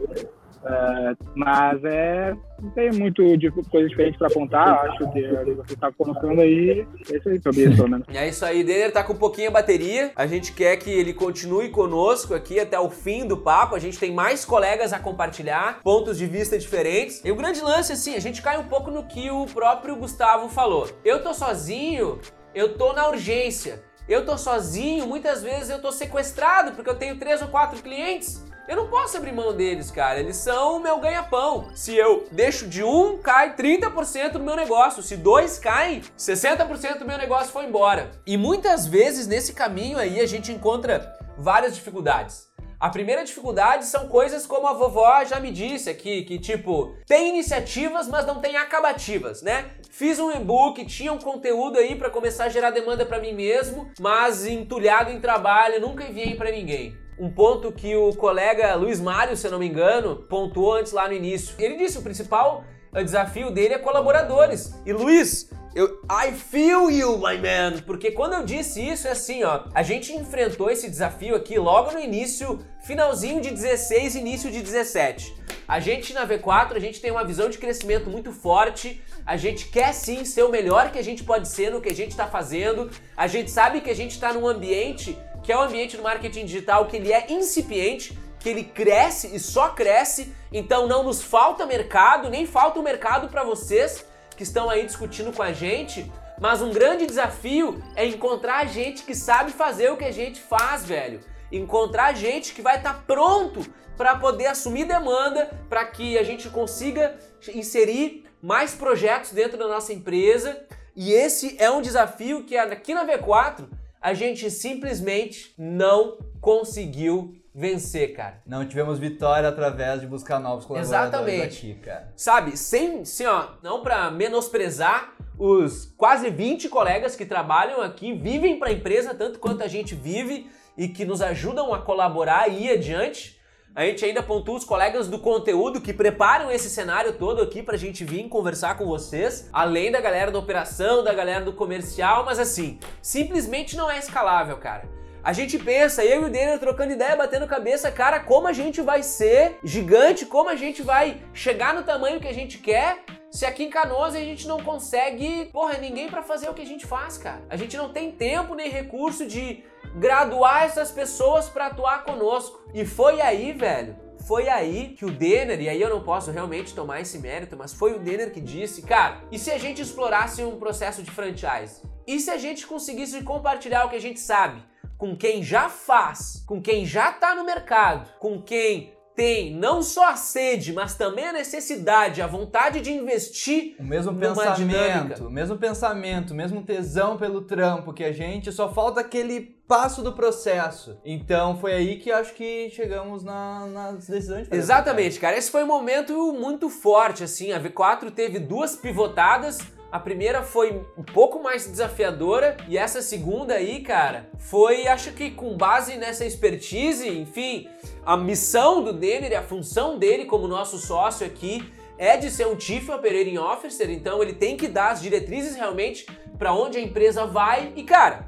É, 0.66 1.16
mas 1.36 1.84
é. 1.84 2.36
Não 2.60 2.72
tem 2.72 2.92
muito 2.92 3.38
de 3.38 3.52
coisa 3.52 3.88
diferente 3.88 4.18
pra 4.18 4.28
apontar, 4.28 4.86
acho 4.86 5.12
que 5.12 5.22
você 5.58 5.76
tá 5.76 5.92
colocando 5.92 6.42
aí. 6.42 6.88
É 7.12 7.18
isso 7.18 7.30
aí 7.30 7.42
sobre. 7.42 7.66
É 8.14 8.30
isso 8.30 8.46
aí, 8.46 8.64
Denner 8.64 8.92
tá 8.92 9.04
com 9.04 9.14
pouquinha 9.14 9.52
bateria. 9.52 10.12
A 10.16 10.26
gente 10.26 10.54
quer 10.54 10.78
que 10.78 10.90
ele 10.90 11.14
continue 11.14 11.70
conosco 11.70 12.34
aqui 12.34 12.60
até 12.60 12.80
o 12.80 12.90
fim 12.90 13.28
do 13.28 13.38
papo. 13.38 13.76
A 13.76 13.80
gente 13.80 14.00
tem 14.00 14.12
mais 14.12 14.46
colegas 14.46 14.94
a 14.94 15.00
compartilhar, 15.00 15.82
pontos 15.84 16.18
de 16.18 16.26
vista 16.26 16.58
diferentes. 16.58 17.22
E 17.26 17.32
o 17.32 17.36
grande 17.36 17.62
lance, 17.62 17.92
assim, 17.92 18.16
a 18.16 18.22
gente 18.22 18.42
cai 18.42 18.58
um 18.58 18.66
pouco 18.66 18.90
no 18.90 19.04
que 19.04 19.30
o 19.30 19.46
próprio 19.46 19.96
Gustavo 19.98 20.48
falou. 20.48 20.88
Eu 21.04 21.22
tô 21.22 21.34
sozinho, 21.34 22.20
eu 22.56 22.76
tô 22.78 22.94
na 22.94 23.08
urgência. 23.10 23.84
Eu 24.08 24.24
tô 24.24 24.38
sozinho, 24.38 25.08
muitas 25.08 25.44
vezes 25.44 25.70
eu 25.70 25.82
tô 25.82 25.92
sequestrado 25.92 26.74
porque 26.74 26.90
eu 26.90 26.96
tenho 26.96 27.18
três 27.18 27.42
ou 27.42 27.48
quatro 27.48 27.82
clientes. 27.82 28.46
Eu 28.68 28.76
não 28.76 28.88
posso 28.88 29.16
abrir 29.16 29.32
mão 29.32 29.56
deles, 29.56 29.92
cara. 29.92 30.20
Eles 30.20 30.38
são 30.38 30.78
o 30.78 30.80
meu 30.80 31.00
ganha-pão. 31.00 31.70
Se 31.76 31.96
eu 31.96 32.26
deixo 32.32 32.68
de 32.68 32.84
um, 32.84 33.20
cai 33.20 33.56
30% 33.56 34.32
do 34.32 34.40
meu 34.40 34.56
negócio. 34.56 35.04
Se 35.04 35.16
dois 35.16 35.60
caem, 35.60 36.02
60% 36.18 36.98
do 36.98 37.06
meu 37.06 37.18
negócio 37.18 37.54
foi 37.54 37.66
embora. 37.66 38.10
E 38.26 38.36
muitas 38.38 38.88
vezes 38.88 39.28
nesse 39.28 39.54
caminho 39.54 40.00
aí 40.00 40.20
a 40.20 40.26
gente 40.26 40.52
encontra 40.52 41.16
várias 41.38 41.76
dificuldades. 41.76 42.48
A 42.80 42.90
primeira 42.90 43.24
dificuldade 43.24 43.86
são 43.86 44.08
coisas 44.08 44.48
como 44.48 44.68
a 44.68 44.74
vovó 44.74 45.24
já 45.24 45.40
me 45.40 45.52
disse 45.52 45.90
aqui, 45.90 46.24
que 46.24 46.38
tipo, 46.40 46.96
tem 47.08 47.30
iniciativas, 47.30 48.08
mas 48.08 48.26
não 48.26 48.42
tem 48.42 48.58
acabativas, 48.58 49.42
né? 49.42 49.72
Fiz 49.92 50.20
um 50.20 50.32
e-book, 50.32 50.86
tinha 50.86 51.14
um 51.14 51.20
conteúdo 51.20 51.78
aí 51.78 51.96
para 51.96 52.10
começar 52.10 52.46
a 52.46 52.50
gerar 52.50 52.72
demanda 52.72 53.06
para 53.06 53.20
mim 53.20 53.34
mesmo, 53.34 53.90
mas 54.00 54.46
entulhado 54.46 55.12
em 55.12 55.22
trabalho, 55.22 55.80
nunca 55.80 56.04
enviei 56.04 56.36
para 56.36 56.52
ninguém. 56.52 57.05
Um 57.18 57.30
ponto 57.30 57.72
que 57.72 57.96
o 57.96 58.14
colega 58.14 58.76
Luiz 58.76 59.00
Mário, 59.00 59.38
se 59.38 59.48
eu 59.48 59.52
não 59.52 59.60
me 59.60 59.68
engano, 59.68 60.16
pontuou 60.16 60.74
antes 60.74 60.92
lá 60.92 61.08
no 61.08 61.14
início. 61.14 61.56
Ele 61.58 61.78
disse 61.78 61.98
o 61.98 62.02
principal 62.02 62.64
desafio 63.04 63.52
dele 63.52 63.74
é 63.74 63.78
colaboradores. 63.78 64.74
E 64.86 64.94
Luiz, 64.94 65.50
eu 65.76 66.00
I 66.10 66.32
feel 66.32 66.90
you, 66.90 67.18
my 67.18 67.38
man, 67.38 67.82
porque 67.86 68.12
quando 68.12 68.34
eu 68.34 68.44
disse 68.44 68.82
isso 68.82 69.08
é 69.08 69.12
assim, 69.12 69.44
ó, 69.44 69.66
a 69.74 69.84
gente 69.84 70.14
enfrentou 70.14 70.70
esse 70.70 70.90
desafio 70.90 71.36
aqui 71.36 71.60
logo 71.60 71.92
no 71.92 72.00
início, 72.00 72.60
finalzinho 72.82 73.42
de 73.42 73.50
16, 73.50 74.16
início 74.16 74.50
de 74.50 74.62
17. 74.62 75.36
A 75.68 75.80
gente 75.80 76.14
na 76.14 76.28
V4, 76.28 76.76
a 76.76 76.80
gente 76.80 77.02
tem 77.02 77.12
uma 77.12 77.26
visão 77.26 77.50
de 77.50 77.58
crescimento 77.58 78.10
muito 78.10 78.32
forte. 78.32 79.02
A 79.26 79.36
gente 79.36 79.68
quer 79.68 79.94
sim 79.94 80.24
ser 80.24 80.44
o 80.44 80.50
melhor 80.50 80.92
que 80.92 81.00
a 81.00 81.04
gente 81.04 81.24
pode 81.24 81.48
ser 81.48 81.72
no 81.72 81.82
que 81.82 81.90
a 81.90 81.96
gente 81.96 82.12
está 82.12 82.28
fazendo. 82.28 82.90
A 83.18 83.26
gente 83.26 83.50
sabe 83.50 83.82
que 83.82 83.90
a 83.90 83.96
gente 83.96 84.12
está 84.12 84.32
num 84.32 84.48
ambiente 84.48 85.18
que 85.46 85.52
é 85.52 85.58
o 85.58 85.62
ambiente 85.62 85.96
do 85.96 86.02
marketing 86.02 86.46
digital 86.46 86.88
que 86.88 86.98
ele 86.98 87.14
é 87.14 87.32
incipiente, 87.32 88.18
que 88.40 88.50
ele 88.50 88.64
cresce 88.64 89.36
e 89.36 89.40
só 89.40 89.70
cresce. 89.70 90.34
Então 90.52 90.88
não 90.88 91.04
nos 91.04 91.22
falta 91.22 91.68
mercado, 91.68 92.32
nem 92.32 92.48
falta 92.48 92.80
o 92.80 92.84
mercado 92.84 93.30
para 93.30 93.44
vocês 93.44 94.04
que 94.36 94.42
estão 94.42 94.72
aí 94.72 94.84
discutindo 94.88 95.32
com 95.32 95.44
a 95.44 95.54
gente. 95.54 96.12
Mas 96.42 96.64
um 96.64 96.74
grande 96.74 97.06
desafio 97.06 97.82
é 97.96 98.06
encontrar 98.08 98.66
gente 98.66 99.04
que 99.04 99.14
sabe 99.14 99.52
fazer 99.52 99.92
o 99.92 99.98
que 99.98 100.04
a 100.04 100.12
gente 100.12 100.42
faz, 100.42 100.84
velho. 100.84 101.20
Encontrar 101.52 102.16
gente 102.16 102.52
que 102.52 102.62
vai 102.64 102.78
estar 102.78 103.04
pronto 103.06 103.64
para 103.96 104.16
poder 104.16 104.48
assumir 104.48 104.86
demanda, 104.86 105.52
para 105.70 105.86
que 105.86 106.18
a 106.18 106.24
gente 106.24 106.50
consiga 106.50 107.16
inserir 107.54 108.26
mais 108.42 108.74
projetos 108.74 109.32
dentro 109.32 109.60
da 109.60 109.68
nossa 109.68 109.94
empresa. 109.94 110.66
E 110.96 111.14
esse 111.14 111.56
é 111.60 111.70
um 111.70 111.84
desafio 111.84 112.44
que 112.44 112.58
aqui 112.58 112.96
na 112.96 113.06
V4 113.06 113.85
a 114.06 114.14
gente 114.14 114.52
simplesmente 114.52 115.52
não 115.58 116.20
conseguiu 116.40 117.36
vencer, 117.56 118.14
cara. 118.14 118.40
Não 118.46 118.64
tivemos 118.64 119.00
vitória 119.00 119.50
através 119.50 120.00
de 120.00 120.06
buscar 120.06 120.40
novos 120.40 120.64
colaboradores 120.64 121.08
Exatamente. 121.08 121.58
aqui, 121.58 121.74
cara. 121.82 122.14
Sabe, 122.16 122.56
sem, 122.56 123.00
assim, 123.00 123.26
ó, 123.26 123.48
não 123.64 123.82
pra 123.82 124.12
menosprezar 124.12 125.16
os 125.40 125.92
quase 125.98 126.30
20 126.30 126.70
colegas 126.70 127.16
que 127.16 127.26
trabalham 127.26 127.82
aqui, 127.82 128.14
vivem 128.14 128.60
pra 128.60 128.72
empresa 128.72 129.16
tanto 129.16 129.40
quanto 129.40 129.64
a 129.64 129.68
gente 129.68 129.96
vive 129.96 130.52
e 130.78 130.88
que 130.88 131.04
nos 131.04 131.20
ajudam 131.24 131.74
a 131.74 131.82
colaborar 131.82 132.48
e 132.48 132.66
ir 132.66 132.74
adiante. 132.74 133.40
A 133.76 133.84
gente 133.84 134.06
ainda 134.06 134.24
pontua 134.24 134.56
os 134.56 134.64
colegas 134.64 135.10
do 135.10 135.20
conteúdo 135.20 135.82
que 135.82 135.92
preparam 135.92 136.50
esse 136.50 136.70
cenário 136.70 137.12
todo 137.18 137.42
aqui 137.42 137.62
pra 137.62 137.76
gente 137.76 138.06
vir 138.06 138.26
conversar 138.30 138.78
com 138.78 138.86
vocês, 138.86 139.50
além 139.52 139.92
da 139.92 140.00
galera 140.00 140.32
da 140.32 140.40
operação, 140.40 141.04
da 141.04 141.14
galera 141.14 141.44
do 141.44 141.52
comercial, 141.52 142.24
mas 142.24 142.40
assim, 142.40 142.80
simplesmente 143.02 143.76
não 143.76 143.92
é 143.92 144.00
escalável, 144.00 144.56
cara. 144.56 144.88
A 145.22 145.34
gente 145.34 145.60
pensa, 145.60 146.06
eu 146.06 146.22
e 146.22 146.26
o 146.26 146.30
Daniel 146.30 146.58
trocando 146.58 146.94
ideia, 146.94 147.18
batendo 147.18 147.46
cabeça, 147.48 147.92
cara, 147.92 148.22
como 148.22 148.48
a 148.48 148.54
gente 148.54 148.82
vai 148.82 149.04
ser 149.04 149.60
gigante, 149.62 150.26
como 150.26 150.50
a 150.50 150.56
gente 150.56 150.82
vai 150.82 151.22
chegar 151.34 151.74
no 151.74 151.84
tamanho 151.84 152.22
que 152.22 152.30
a 152.30 152.34
gente 152.34 152.60
quer, 152.60 153.04
se 153.30 153.46
aqui 153.46 153.66
em 153.66 153.70
Canoas 153.70 154.16
a 154.16 154.20
gente 154.20 154.48
não 154.48 154.64
consegue, 154.64 155.50
porra, 155.52 155.78
ninguém 155.80 156.10
pra 156.10 156.24
fazer 156.24 156.48
o 156.50 156.54
que 156.54 156.62
a 156.62 156.66
gente 156.66 156.86
faz, 156.86 157.18
cara. 157.18 157.42
A 157.50 157.58
gente 157.58 157.76
não 157.76 157.92
tem 157.92 158.10
tempo 158.10 158.56
nem 158.56 158.70
recurso 158.70 159.26
de 159.26 159.66
graduar 159.96 160.64
essas 160.64 160.92
pessoas 160.92 161.50
pra 161.50 161.68
atuar 161.68 162.04
conosco. 162.04 162.60
E 162.74 162.86
foi 162.86 163.22
aí, 163.22 163.54
velho, 163.54 163.96
foi 164.28 164.50
aí 164.50 164.96
que 164.98 165.06
o 165.06 165.12
Denner, 165.12 165.62
e 165.62 165.70
aí 165.70 165.82
eu 165.82 165.90
não 165.90 166.04
posso 166.04 166.32
realmente 166.32 166.74
tomar 166.74 167.02
esse 167.02 167.20
mérito, 167.20 167.56
mas 167.56 167.74
foi 167.74 167.94
o 167.94 168.00
Denner 168.00 168.32
que 168.32 168.42
disse, 168.42 168.82
cara, 168.82 169.22
e 169.32 169.38
se 169.38 169.52
a 169.52 169.58
gente 169.58 169.82
explorasse 169.82 170.44
um 170.44 170.58
processo 170.58 171.04
de 171.04 171.12
franchise? 171.12 171.82
E 172.08 172.20
se 172.20 172.30
a 172.30 172.38
gente 172.38 172.68
conseguisse 172.68 173.22
compartilhar 173.24 173.86
o 173.86 173.90
que 173.90 173.96
a 173.96 174.02
gente 174.02 174.20
sabe 174.20 174.64
com 174.98 175.16
quem 175.16 175.44
já 175.44 175.70
faz, 175.70 176.44
com 176.48 176.62
quem 176.62 176.86
já 176.86 177.12
tá 177.12 177.36
no 177.36 177.44
mercado, 177.44 178.10
com 178.18 178.42
quem 178.42 178.95
tem 179.16 179.56
não 179.56 179.82
só 179.82 180.10
a 180.10 180.16
sede, 180.16 180.74
mas 180.74 180.96
também 180.96 181.28
a 181.28 181.34
necessidade, 181.34 182.22
a 182.22 182.28
vontade 182.28 182.82
de 182.82 182.92
investir 182.92 183.76
O 183.80 183.84
mesmo 183.84 184.12
numa 184.12 184.52
dinâmica. 184.52 185.16
pensamento, 185.16 185.28
o 185.28 185.32
mesmo 185.32 185.58
pensamento, 185.58 186.32
o 186.32 186.36
mesmo 186.36 186.64
tesão 186.64 187.18
pelo 187.18 187.42
trampo 187.42 187.94
que 187.94 188.04
a 188.04 188.12
gente, 188.12 188.52
só 188.52 188.72
falta 188.72 189.00
aquele 189.00 189.56
passo 189.68 190.04
do 190.04 190.14
processo. 190.14 190.98
Então 191.04 191.58
foi 191.58 191.74
aí 191.74 191.98
que 191.98 192.12
acho 192.12 192.34
que 192.34 192.70
chegamos 192.70 193.24
na, 193.24 193.66
nas 193.68 194.08
decisões 194.08 194.48
de 194.48 194.56
Exatamente, 194.56 195.20
cara. 195.20 195.38
Esse 195.38 195.50
foi 195.50 195.64
um 195.64 195.68
momento 195.68 196.34
muito 196.34 196.70
forte, 196.70 197.24
assim. 197.24 197.52
A 197.52 197.60
V4 197.60 198.12
teve 198.12 198.40
duas 198.40 198.76
pivotadas. 198.76 199.60
A 199.96 200.00
primeira 200.00 200.44
foi 200.44 200.86
um 200.98 201.04
pouco 201.04 201.42
mais 201.42 201.66
desafiadora 201.66 202.58
e 202.68 202.78
essa 202.78 203.02
segunda 203.02 203.54
aí, 203.54 203.80
cara, 203.80 204.30
foi, 204.38 204.88
acho 204.88 205.14
que 205.14 205.32
com 205.32 205.56
base 205.56 205.96
nessa 205.96 206.26
expertise, 206.26 207.08
enfim, 207.08 207.70
a 208.06 208.18
missão 208.18 208.84
do 208.84 208.92
Denner 208.92 209.32
e 209.32 209.36
a 209.36 209.42
função 209.42 209.98
dele 209.98 210.26
como 210.26 210.50
nosso 210.50 210.78
sócio 210.80 211.26
aqui 211.26 211.72
é 211.98 212.18
de 212.18 212.30
ser 212.30 212.46
um 212.46 212.60
Chief 212.60 212.90
Operating 212.90 213.38
Officer, 213.38 213.90
então 213.90 214.22
ele 214.22 214.34
tem 214.34 214.58
que 214.58 214.68
dar 214.68 214.92
as 214.92 215.02
diretrizes 215.02 215.56
realmente 215.56 216.06
para 216.38 216.54
onde 216.54 216.78
a 216.78 216.82
empresa 216.82 217.26
vai 217.26 217.72
e, 217.74 217.82
cara, 217.82 218.28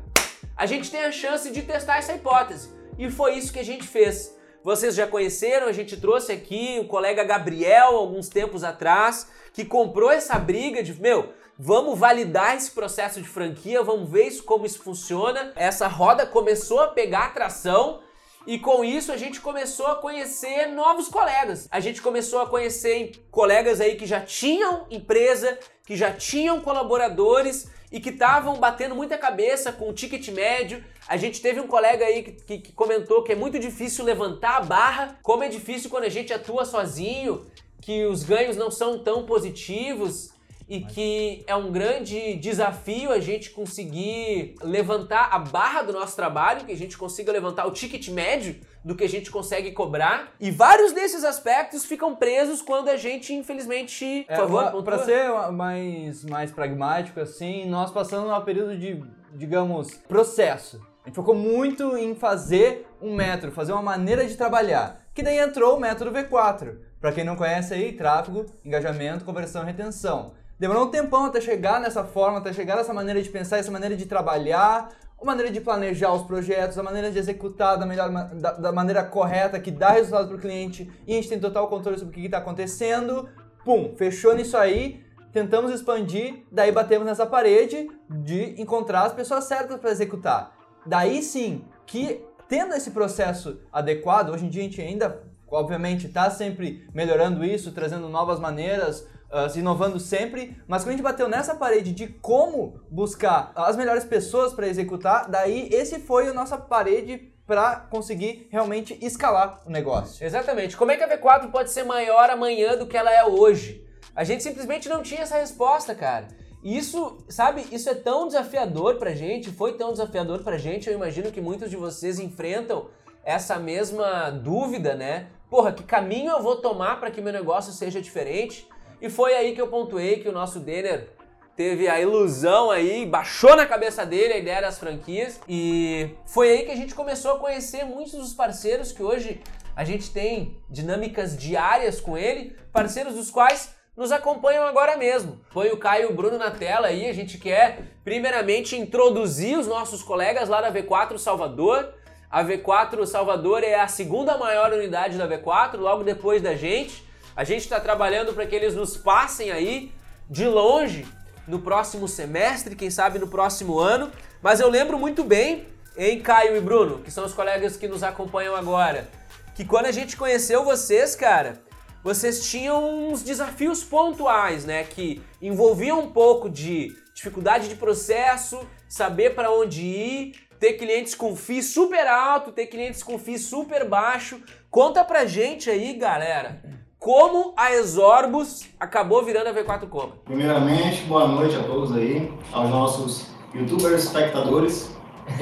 a 0.55 0.65
gente 0.65 0.89
tem 0.89 1.03
a 1.03 1.11
chance 1.11 1.51
de 1.51 1.63
testar 1.63 1.97
essa 1.97 2.13
hipótese. 2.13 2.69
E 2.97 3.11
foi 3.11 3.35
isso 3.35 3.51
que 3.51 3.59
a 3.59 3.65
gente 3.65 3.85
fez. 3.85 4.37
Vocês 4.63 4.95
já 4.95 5.05
conheceram, 5.05 5.67
a 5.67 5.71
gente 5.71 5.95
trouxe 5.97 6.31
aqui 6.31 6.77
o 6.79 6.87
colega 6.87 7.23
Gabriel 7.23 7.95
alguns 7.95 8.27
tempos 8.29 8.63
atrás, 8.63 9.29
que 9.53 9.65
comprou 9.65 10.11
essa 10.11 10.37
briga 10.37 10.83
de, 10.83 10.99
meu, 11.01 11.33
vamos 11.57 11.97
validar 11.97 12.55
esse 12.55 12.71
processo 12.71 13.21
de 13.21 13.27
franquia, 13.27 13.81
vamos 13.83 14.09
ver 14.09 14.27
isso 14.27 14.43
como 14.43 14.65
isso 14.65 14.79
funciona. 14.79 15.51
Essa 15.55 15.87
roda 15.87 16.25
começou 16.25 16.79
a 16.81 16.87
pegar 16.87 17.33
tração 17.33 17.99
e 18.45 18.57
com 18.59 18.83
isso 18.83 19.11
a 19.11 19.17
gente 19.17 19.41
começou 19.41 19.87
a 19.87 19.95
conhecer 19.95 20.67
novos 20.67 21.07
colegas. 21.09 21.67
A 21.71 21.79
gente 21.79 22.01
começou 22.01 22.39
a 22.41 22.47
conhecer 22.47 23.11
colegas 23.31 23.81
aí 23.81 23.95
que 23.95 24.05
já 24.05 24.21
tinham 24.21 24.85
empresa, 24.89 25.57
que 25.85 25.95
já 25.95 26.11
tinham 26.13 26.61
colaboradores 26.61 27.69
e 27.91 27.99
que 27.99 28.09
estavam 28.09 28.55
batendo 28.55 28.93
muita 28.95 29.17
cabeça 29.17 29.71
com 29.71 29.89
o 29.89 29.93
ticket 29.93 30.27
médio. 30.29 30.83
A 31.07 31.15
gente 31.17 31.41
teve 31.41 31.59
um 31.59 31.67
colega 31.67 32.05
aí 32.05 32.21
que, 32.23 32.31
que- 32.33 32.57
que 32.59 32.71
comentou 32.73 33.23
que 33.23 33.31
é 33.31 33.35
muito 33.35 33.57
difícil 33.57 34.03
levantar 34.05 34.57
a 34.57 34.61
barra, 34.61 35.19
como 35.23 35.43
é 35.43 35.47
difícil 35.49 35.89
quando 35.89 36.03
a 36.03 36.09
gente 36.09 36.33
atua 36.33 36.65
sozinho, 36.65 37.45
que 37.81 38.05
os 38.05 38.23
ganhos 38.23 38.57
não 38.57 38.69
são 38.69 38.99
tão 39.03 39.25
positivos 39.25 40.31
e 40.69 40.81
que 40.81 41.43
é 41.47 41.55
um 41.55 41.71
grande 41.71 42.35
desafio 42.35 43.11
a 43.11 43.19
gente 43.19 43.51
conseguir 43.51 44.55
levantar 44.61 45.29
a 45.31 45.39
barra 45.39 45.81
do 45.81 45.93
nosso 45.93 46.15
trabalho, 46.15 46.65
que 46.65 46.71
a 46.71 46.77
gente 46.77 46.97
consiga 46.97 47.31
levantar 47.31 47.65
o 47.65 47.71
ticket 47.71 48.09
médio 48.09 48.55
do 48.83 48.95
que 48.95 49.03
a 49.03 49.09
gente 49.09 49.31
consegue 49.31 49.71
cobrar. 49.71 50.33
E 50.39 50.51
vários 50.51 50.91
desses 50.93 51.23
aspectos 51.23 51.85
ficam 51.85 52.15
presos 52.15 52.61
quando 52.61 52.89
a 52.89 52.97
gente, 52.97 53.33
infelizmente, 53.33 54.25
por 54.27 54.33
É, 54.33 54.37
favor, 54.37 54.61
uma- 54.63 54.71
pontua. 54.71 54.83
pra 54.83 54.99
ser 55.05 55.51
mais, 55.51 56.23
mais 56.25 56.51
pragmático, 56.51 57.19
assim, 57.19 57.65
nós 57.69 57.91
passamos 57.91 58.31
um 58.31 58.41
período 58.41 58.77
de, 58.77 59.01
digamos, 59.33 59.93
processo. 60.07 60.81
A 61.03 61.07
gente 61.07 61.15
focou 61.15 61.35
muito 61.35 61.95
em 61.97 62.13
fazer 62.15 62.85
um 63.01 63.15
método, 63.15 63.53
fazer 63.53 63.71
uma 63.71 63.81
maneira 63.81 64.25
de 64.25 64.35
trabalhar. 64.35 65.05
Que 65.13 65.23
daí 65.23 65.37
entrou 65.39 65.77
o 65.77 65.79
método 65.79 66.11
V4. 66.11 66.77
Pra 66.99 67.11
quem 67.11 67.23
não 67.23 67.35
conhece 67.35 67.73
aí, 67.73 67.93
tráfego, 67.93 68.45
engajamento, 68.65 69.23
conversão 69.23 69.63
e 69.63 69.65
retenção. 69.67 70.33
Demorou 70.59 70.85
um 70.85 70.89
tempão 70.89 71.25
até 71.25 71.39
chegar 71.39 71.79
nessa 71.79 72.03
forma, 72.03 72.39
até 72.39 72.51
chegar 72.51 72.77
nessa 72.77 72.93
maneira 72.93 73.21
de 73.21 73.29
pensar, 73.29 73.57
essa 73.57 73.69
maneira 73.69 73.95
de 73.95 74.07
trabalhar, 74.07 74.89
a 75.21 75.25
maneira 75.25 75.51
de 75.51 75.61
planejar 75.61 76.11
os 76.11 76.23
projetos, 76.23 76.79
a 76.79 76.83
maneira 76.83 77.11
de 77.11 77.19
executar 77.19 77.77
da, 77.77 77.85
melhor, 77.85 78.09
da, 78.09 78.53
da 78.53 78.71
maneira 78.71 79.03
correta, 79.03 79.59
que 79.59 79.69
dá 79.69 79.89
resultado 79.89 80.27
para 80.27 80.37
o 80.37 80.39
cliente, 80.39 80.91
e 81.05 81.13
a 81.13 81.15
gente 81.15 81.29
tem 81.29 81.39
total 81.39 81.67
controle 81.67 81.99
sobre 81.99 82.11
o 82.11 82.13
que 82.19 82.25
está 82.25 82.39
acontecendo. 82.39 83.29
Pum, 83.63 83.93
fechou 83.95 84.35
nisso 84.35 84.57
aí, 84.57 85.03
tentamos 85.31 85.71
expandir, 85.71 86.43
daí 86.51 86.71
batemos 86.71 87.05
nessa 87.05 87.27
parede 87.27 87.87
de 88.09 88.59
encontrar 88.59 89.03
as 89.03 89.13
pessoas 89.13 89.43
certas 89.43 89.77
para 89.79 89.91
executar. 89.91 90.55
Daí 90.85 91.21
sim, 91.21 91.65
que 91.85 92.25
tendo 92.47 92.73
esse 92.73 92.89
processo 92.91 93.59
adequado, 93.71 94.29
hoje 94.29 94.45
em 94.45 94.49
dia 94.49 94.61
a 94.61 94.65
gente 94.65 94.81
ainda, 94.81 95.21
obviamente, 95.47 96.07
está 96.07 96.31
sempre 96.31 96.87
melhorando 96.93 97.45
isso, 97.45 97.71
trazendo 97.71 98.09
novas 98.09 98.39
maneiras, 98.39 99.05
ah, 99.29 99.49
se 99.49 99.59
inovando 99.59 99.99
sempre, 99.99 100.57
mas 100.67 100.83
quando 100.83 100.89
a 100.89 100.91
gente 100.93 101.03
bateu 101.03 101.27
nessa 101.27 101.55
parede 101.55 101.91
de 101.91 102.07
como 102.07 102.79
buscar 102.89 103.51
as 103.55 103.75
melhores 103.75 104.05
pessoas 104.05 104.53
para 104.53 104.67
executar, 104.67 105.29
daí 105.29 105.67
esse 105.71 105.99
foi 105.99 106.29
a 106.29 106.33
nossa 106.33 106.57
parede 106.57 107.33
para 107.45 107.77
conseguir 107.77 108.47
realmente 108.51 108.97
escalar 109.01 109.61
o 109.65 109.69
negócio. 109.69 110.25
Exatamente. 110.25 110.75
Como 110.75 110.91
é 110.91 110.97
que 110.97 111.03
a 111.03 111.17
V4 111.17 111.49
pode 111.51 111.71
ser 111.71 111.83
maior 111.83 112.29
amanhã 112.29 112.77
do 112.77 112.85
que 112.85 112.97
ela 112.97 113.11
é 113.11 113.23
hoje? 113.25 113.85
A 114.15 114.23
gente 114.23 114.43
simplesmente 114.43 114.89
não 114.89 115.01
tinha 115.01 115.21
essa 115.21 115.37
resposta, 115.37 115.93
cara. 115.93 116.27
Isso, 116.63 117.17
sabe, 117.29 117.65
isso 117.71 117.89
é 117.89 117.95
tão 117.95 118.27
desafiador 118.27 118.95
pra 118.95 119.13
gente, 119.13 119.51
foi 119.51 119.73
tão 119.73 119.91
desafiador 119.91 120.43
pra 120.43 120.57
gente, 120.57 120.89
eu 120.89 120.95
imagino 120.95 121.31
que 121.31 121.39
muitos 121.39 121.69
de 121.69 121.77
vocês 121.77 122.19
enfrentam 122.19 122.89
essa 123.23 123.59
mesma 123.59 124.29
dúvida, 124.29 124.95
né? 124.95 125.27
Porra, 125.49 125.71
que 125.71 125.83
caminho 125.83 126.31
eu 126.31 126.41
vou 126.41 126.57
tomar 126.57 126.99
para 126.99 127.11
que 127.11 127.21
meu 127.21 127.31
negócio 127.31 127.71
seja 127.71 128.01
diferente? 128.01 128.67
E 129.01 129.09
foi 129.09 129.35
aí 129.35 129.53
que 129.53 129.61
eu 129.61 129.67
pontuei 129.67 130.19
que 130.19 130.27
o 130.27 130.31
nosso 130.31 130.59
Denner 130.59 131.09
teve 131.55 131.87
a 131.87 131.99
ilusão 131.99 132.69
aí, 132.69 133.05
baixou 133.05 133.55
na 133.55 133.65
cabeça 133.65 134.05
dele 134.05 134.33
a 134.33 134.37
ideia 134.37 134.61
das 134.61 134.77
franquias 134.77 135.39
e 135.49 136.11
foi 136.25 136.49
aí 136.51 136.65
que 136.65 136.71
a 136.71 136.75
gente 136.75 136.93
começou 136.93 137.31
a 137.31 137.39
conhecer 137.39 137.83
muitos 137.83 138.13
dos 138.13 138.33
parceiros 138.33 138.91
que 138.91 139.01
hoje 139.01 139.41
a 139.75 139.83
gente 139.83 140.11
tem 140.11 140.59
dinâmicas 140.69 141.35
diárias 141.37 141.99
com 141.99 142.17
ele, 142.17 142.55
parceiros 142.71 143.15
dos 143.15 143.31
quais 143.31 143.75
nos 143.95 144.11
acompanham 144.11 144.65
agora 144.65 144.95
mesmo. 144.97 145.39
Põe 145.51 145.69
o 145.69 145.77
Caio 145.77 146.09
e 146.09 146.11
o 146.11 146.15
Bruno 146.15 146.37
na 146.37 146.51
tela 146.51 146.87
aí, 146.87 147.09
a 147.09 147.13
gente 147.13 147.39
quer 147.39 147.79
primeiramente 148.03 148.75
introduzir 148.75 149.57
os 149.57 149.65
nossos 149.65 150.03
colegas 150.03 150.47
lá 150.47 150.61
da 150.61 150.71
V4 150.71 151.17
Salvador. 151.17 151.93
A 152.29 152.43
V4 152.43 153.05
Salvador 153.05 153.63
é 153.63 153.75
a 153.75 153.87
segunda 153.87 154.37
maior 154.37 154.71
unidade 154.71 155.17
da 155.17 155.27
V4, 155.27 155.77
logo 155.77 156.03
depois 156.03 156.41
da 156.41 156.55
gente. 156.55 157.06
A 157.37 157.43
gente 157.43 157.61
está 157.61 157.79
trabalhando 157.79 158.33
para 158.33 158.47
que 158.47 158.55
eles 158.55 158.73
nos 158.73 158.97
passem 158.97 159.51
aí 159.51 159.91
de 160.27 160.47
longe 160.47 161.05
no 161.47 161.59
próximo 161.59 162.07
semestre, 162.07 162.75
quem 162.75 162.89
sabe 162.89 163.19
no 163.19 163.27
próximo 163.27 163.77
ano. 163.77 164.11
Mas 164.41 164.59
eu 164.59 164.67
lembro 164.67 164.97
muito 164.97 165.23
bem, 165.23 165.67
em 165.95 166.19
Caio 166.19 166.57
e 166.57 166.59
Bruno, 166.59 166.97
que 167.03 167.11
são 167.11 167.23
os 167.23 167.35
colegas 167.35 167.77
que 167.77 167.87
nos 167.87 168.01
acompanham 168.01 168.55
agora, 168.55 169.07
que 169.53 169.63
quando 169.63 169.85
a 169.85 169.91
gente 169.91 170.17
conheceu 170.17 170.65
vocês, 170.65 171.15
cara, 171.15 171.61
vocês 172.03 172.49
tinham 172.49 173.07
uns 173.07 173.21
desafios 173.21 173.83
pontuais, 173.83 174.65
né, 174.65 174.83
que 174.83 175.21
envolviam 175.39 175.99
um 175.99 176.09
pouco 176.09 176.49
de 176.49 176.97
dificuldade 177.13 177.69
de 177.69 177.75
processo, 177.75 178.67
saber 178.89 179.35
para 179.35 179.51
onde 179.51 179.83
ir, 179.83 180.47
ter 180.59 180.73
clientes 180.73 181.13
com 181.13 181.35
FII 181.35 181.61
super 181.61 182.07
alto, 182.07 182.51
ter 182.51 182.65
clientes 182.65 183.03
com 183.03 183.19
FII 183.19 183.37
super 183.37 183.87
baixo. 183.87 184.41
Conta 184.71 185.03
pra 185.03 185.27
gente 185.27 185.69
aí, 185.69 185.93
galera, 185.93 186.76
como 186.99 187.53
a 187.55 187.73
Exorbus 187.73 188.67
acabou 188.79 189.23
virando 189.23 189.47
a 189.47 189.53
V4 189.53 189.87
Coma. 189.87 190.13
Primeiramente, 190.25 191.03
boa 191.03 191.27
noite 191.27 191.55
a 191.55 191.63
todos 191.63 191.95
aí, 191.95 192.31
aos 192.51 192.69
nossos 192.69 193.27
youtubers 193.53 194.03
espectadores. 194.03 194.95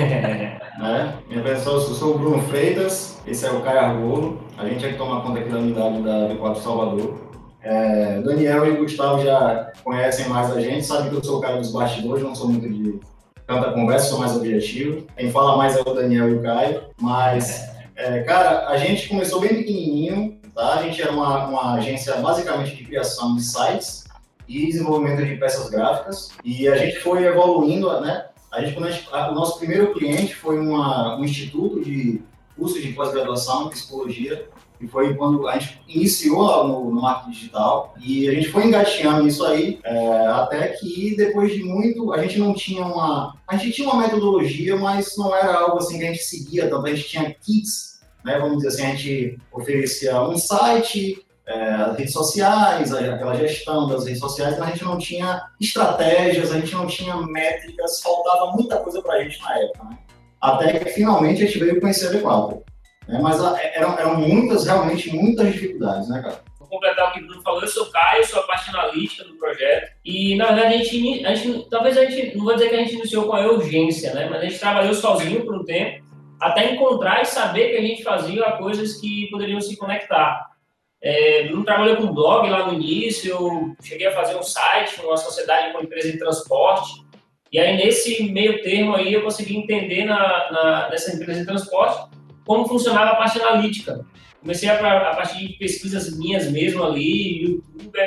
né? 0.79 1.15
Me 1.29 1.39
apresentação, 1.39 1.73
eu 1.73 1.79
sou 1.79 2.15
o 2.15 2.17
Bruno 2.17 2.41
Freitas, 2.43 3.21
esse 3.25 3.45
é 3.45 3.51
o 3.51 3.61
Caio 3.61 3.79
Argolo, 3.79 4.41
a 4.57 4.67
gente 4.67 4.85
é 4.85 4.91
que 4.91 4.97
toma 4.97 5.21
conta 5.21 5.39
aqui 5.39 5.49
da 5.49 5.59
unidade 5.59 6.01
da 6.01 6.29
V4 6.29 6.55
Salvador. 6.57 7.25
É, 7.61 8.21
Daniel 8.21 8.67
e 8.67 8.77
Gustavo 8.77 9.23
já 9.23 9.71
conhecem 9.83 10.27
mais 10.27 10.51
a 10.51 10.59
gente, 10.59 10.85
sabem 10.85 11.09
que 11.09 11.15
eu 11.15 11.23
sou 11.23 11.39
o 11.39 11.41
cara 11.41 11.57
dos 11.57 11.71
bastidores, 11.71 12.23
não 12.23 12.35
sou 12.35 12.49
muito 12.49 12.67
de 12.69 12.99
tanta 13.47 13.71
conversa, 13.71 14.09
sou 14.09 14.19
mais 14.19 14.35
objetivo. 14.35 15.05
Quem 15.17 15.31
fala 15.31 15.57
mais 15.57 15.75
é 15.75 15.81
o 15.81 15.93
Daniel 15.93 16.29
e 16.29 16.35
o 16.35 16.41
Caio, 16.41 16.81
mas, 16.99 17.69
é, 17.95 18.21
cara, 18.21 18.67
a 18.67 18.77
gente 18.77 19.07
começou 19.07 19.39
bem 19.39 19.55
pequenininho, 19.55 20.37
tá? 20.55 20.75
A 20.75 20.83
gente 20.83 21.01
era 21.01 21.11
uma, 21.11 21.45
uma 21.47 21.73
agência 21.75 22.15
basicamente 22.15 22.75
de 22.75 22.85
criação 22.85 23.35
de 23.35 23.43
sites, 23.43 24.05
e 24.47 24.67
desenvolvimento 24.67 25.25
de 25.25 25.35
peças 25.35 25.69
gráficas 25.69 26.29
e 26.43 26.67
a 26.67 26.77
gente 26.77 26.99
foi 26.99 27.23
evoluindo, 27.23 27.99
né? 28.01 28.27
A 28.51 28.63
gente, 28.63 28.77
o 28.77 29.33
nosso 29.33 29.59
primeiro 29.59 29.93
cliente 29.93 30.33
foi 30.35 30.57
uma, 30.59 31.17
um 31.17 31.25
instituto 31.25 31.83
de 31.83 32.21
curso 32.55 32.81
de 32.81 32.93
pós-graduação 32.93 33.65
em 33.65 33.69
psicologia 33.69 34.47
e 34.79 34.87
foi 34.87 35.13
quando 35.15 35.47
a 35.47 35.57
gente 35.57 35.81
iniciou 35.87 36.67
no, 36.67 36.89
no 36.89 37.01
marketing 37.01 37.31
digital 37.31 37.95
e 37.99 38.29
a 38.29 38.33
gente 38.33 38.49
foi 38.49 38.65
engateando 38.65 39.23
nisso 39.23 39.45
aí 39.45 39.79
é, 39.83 40.27
até 40.27 40.69
que 40.69 41.15
depois 41.17 41.53
de 41.53 41.63
muito 41.63 42.13
a 42.13 42.21
gente 42.21 42.37
não 42.39 42.53
tinha 42.53 42.85
uma 42.85 43.35
a 43.47 43.57
gente 43.57 43.73
tinha 43.73 43.89
uma 43.89 44.01
metodologia 44.01 44.75
mas 44.75 45.17
não 45.17 45.35
era 45.35 45.53
algo 45.57 45.77
assim 45.77 45.97
que 45.97 46.05
a 46.05 46.07
gente 46.07 46.23
seguia 46.23 46.69
tanto 46.69 46.85
a 46.85 46.93
gente 46.93 47.07
tinha 47.07 47.33
kits 47.33 47.94
né 48.25 48.37
vamos 48.39 48.57
dizer 48.57 48.67
assim 48.69 48.85
a 48.85 48.95
gente 48.95 49.39
oferecia 49.53 50.19
um 50.21 50.37
site 50.37 51.25
é, 51.47 51.73
as 51.75 51.95
redes 51.97 52.11
sociais, 52.13 52.91
a- 52.91 52.99
aquela 53.13 53.35
gestão 53.35 53.87
das 53.87 54.03
redes 54.05 54.19
sociais, 54.19 54.57
mas 54.57 54.67
a 54.67 54.71
gente 54.71 54.83
não 54.83 54.97
tinha 54.97 55.43
estratégias, 55.61 56.51
a 56.51 56.59
gente 56.59 56.73
não 56.73 56.87
tinha 56.87 57.15
métricas, 57.17 58.01
faltava 58.01 58.51
muita 58.53 58.77
coisa 58.77 58.99
pra 59.01 59.21
gente 59.21 59.39
na 59.43 59.59
época, 59.59 59.83
né? 59.83 59.97
Até 60.41 60.79
que 60.79 60.89
finalmente 60.89 61.43
a 61.43 61.45
gente 61.45 61.59
veio 61.59 61.79
conhecer 61.79 62.07
a 62.07 62.11
V4. 62.19 62.61
É, 63.07 63.19
mas 63.19 63.39
eram, 63.75 63.97
eram 63.99 64.15
muitas, 64.15 64.65
realmente 64.65 65.15
muitas 65.15 65.53
dificuldades, 65.53 66.09
né, 66.09 66.21
cara? 66.23 66.41
Completar 66.67 67.09
o 67.09 67.13
que 67.13 67.19
o 67.21 67.27
Bruno 67.27 67.41
falou, 67.43 67.61
eu 67.61 67.67
sou 67.67 67.85
Caio, 67.91 68.25
sou 68.25 68.39
a 68.39 68.47
parte 68.47 68.69
analítica 68.71 69.23
do 69.23 69.35
projeto. 69.35 69.91
E, 70.03 70.35
na 70.35 70.47
verdade, 70.47 70.73
a 70.73 70.77
gente, 70.79 71.25
a 71.25 71.35
gente, 71.35 71.69
talvez 71.69 71.95
a 71.95 72.05
gente, 72.05 72.35
não 72.35 72.43
vou 72.43 72.55
dizer 72.55 72.69
que 72.69 72.75
a 72.75 72.79
gente 72.79 72.95
iniciou 72.95 73.27
com 73.27 73.35
a 73.35 73.45
urgência, 73.51 74.13
né? 74.15 74.27
Mas 74.29 74.41
a 74.41 74.45
gente 74.45 74.59
trabalhou 74.59 74.93
sozinho 74.95 75.45
por 75.45 75.55
um 75.55 75.63
tempo, 75.63 76.03
até 76.39 76.73
encontrar 76.73 77.21
e 77.21 77.25
saber 77.25 77.71
que 77.71 77.77
a 77.77 77.81
gente 77.81 78.03
fazia 78.03 78.43
coisas 78.53 78.99
que 78.99 79.27
poderiam 79.29 79.61
se 79.61 79.77
conectar. 79.77 80.55
É, 81.01 81.43
Bruno 81.47 81.63
trabalhou 81.63 81.97
com 81.97 82.13
blog 82.13 82.49
lá 82.49 82.67
no 82.67 82.73
início, 82.73 83.29
eu 83.29 83.75
cheguei 83.83 84.07
a 84.07 84.11
fazer 84.11 84.35
um 84.35 84.43
site, 84.43 84.99
uma 85.01 85.17
sociedade 85.17 85.71
com 85.71 85.83
empresa 85.83 86.11
de 86.11 86.17
transporte. 86.17 87.05
E 87.51 87.59
aí, 87.59 87.77
nesse 87.77 88.23
meio 88.31 88.61
termo 88.63 88.95
aí, 88.95 89.13
eu 89.13 89.21
consegui 89.21 89.55
entender 89.55 90.05
na, 90.05 90.51
na, 90.51 90.89
nessa 90.89 91.15
empresa 91.15 91.41
de 91.41 91.45
transporte 91.45 92.09
como 92.45 92.67
funcionava 92.67 93.11
a 93.11 93.15
parte 93.15 93.39
analítica. 93.39 94.05
Comecei 94.41 94.69
a, 94.69 94.75
a 95.11 95.15
partir 95.15 95.47
de 95.47 95.53
pesquisas 95.53 96.15
minhas 96.17 96.51
mesmo 96.51 96.83
ali, 96.83 97.43
YouTube, 97.43 97.99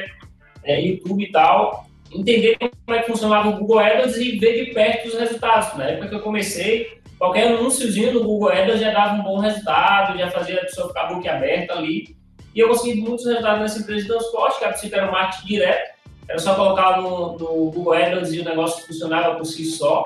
é, 0.64 0.80
YouTube 0.80 1.24
e 1.24 1.32
tal, 1.32 1.86
entender 2.12 2.56
como 2.58 2.96
é 2.96 3.00
que 3.00 3.10
funcionava 3.10 3.48
o 3.48 3.58
Google 3.58 3.78
AdWords 3.78 4.16
e 4.16 4.38
ver 4.38 4.64
de 4.64 4.72
perto 4.72 5.08
os 5.08 5.14
resultados. 5.14 5.76
Na 5.76 5.84
época 5.84 6.08
que 6.08 6.14
eu 6.14 6.20
comecei, 6.20 6.97
qualquer 7.18 7.48
anúnciozinho 7.48 8.14
no 8.14 8.24
Google 8.24 8.50
AdWords 8.50 8.80
já 8.80 8.92
dava 8.92 9.14
um 9.14 9.22
bom 9.22 9.38
resultado, 9.38 10.18
já 10.18 10.30
fazia 10.30 10.56
a 10.56 10.64
pessoa 10.64 10.88
ficar 10.88 11.06
boquiaberta 11.06 11.74
ali. 11.74 12.16
E 12.54 12.60
eu 12.60 12.68
consegui 12.68 13.00
muitos 13.00 13.26
resultados 13.26 13.60
nessa 13.60 13.80
empresa 13.80 14.02
de 14.02 14.08
transporte, 14.08 14.58
que 14.58 14.64
a 14.64 14.68
princípio 14.68 14.96
era 14.98 15.08
um 15.08 15.12
marketing 15.12 15.46
direto, 15.46 15.98
era 16.28 16.38
só 16.38 16.54
colocar 16.54 17.00
no, 17.00 17.38
no 17.38 17.70
Google 17.70 17.92
AdWords 17.92 18.32
e 18.32 18.40
o 18.40 18.44
negócio 18.44 18.86
funcionava 18.86 19.34
por 19.34 19.44
si 19.44 19.64
só. 19.64 20.04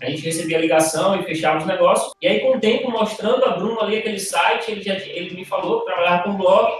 A 0.00 0.10
gente 0.10 0.22
recebia 0.22 0.58
a 0.58 0.60
ligação 0.60 1.14
e 1.14 1.22
fechava 1.22 1.58
os 1.58 1.66
negócios. 1.66 2.12
E 2.20 2.26
aí, 2.26 2.40
com 2.40 2.56
o 2.56 2.60
tempo, 2.60 2.90
mostrando 2.90 3.44
a 3.44 3.50
Bruno 3.50 3.80
ali 3.80 3.98
aquele 3.98 4.18
site, 4.18 4.72
ele, 4.72 4.82
já, 4.82 4.94
ele 4.94 5.34
me 5.34 5.44
falou 5.44 5.80
que 5.80 5.86
trabalhava 5.86 6.24
com 6.24 6.36
blog. 6.36 6.72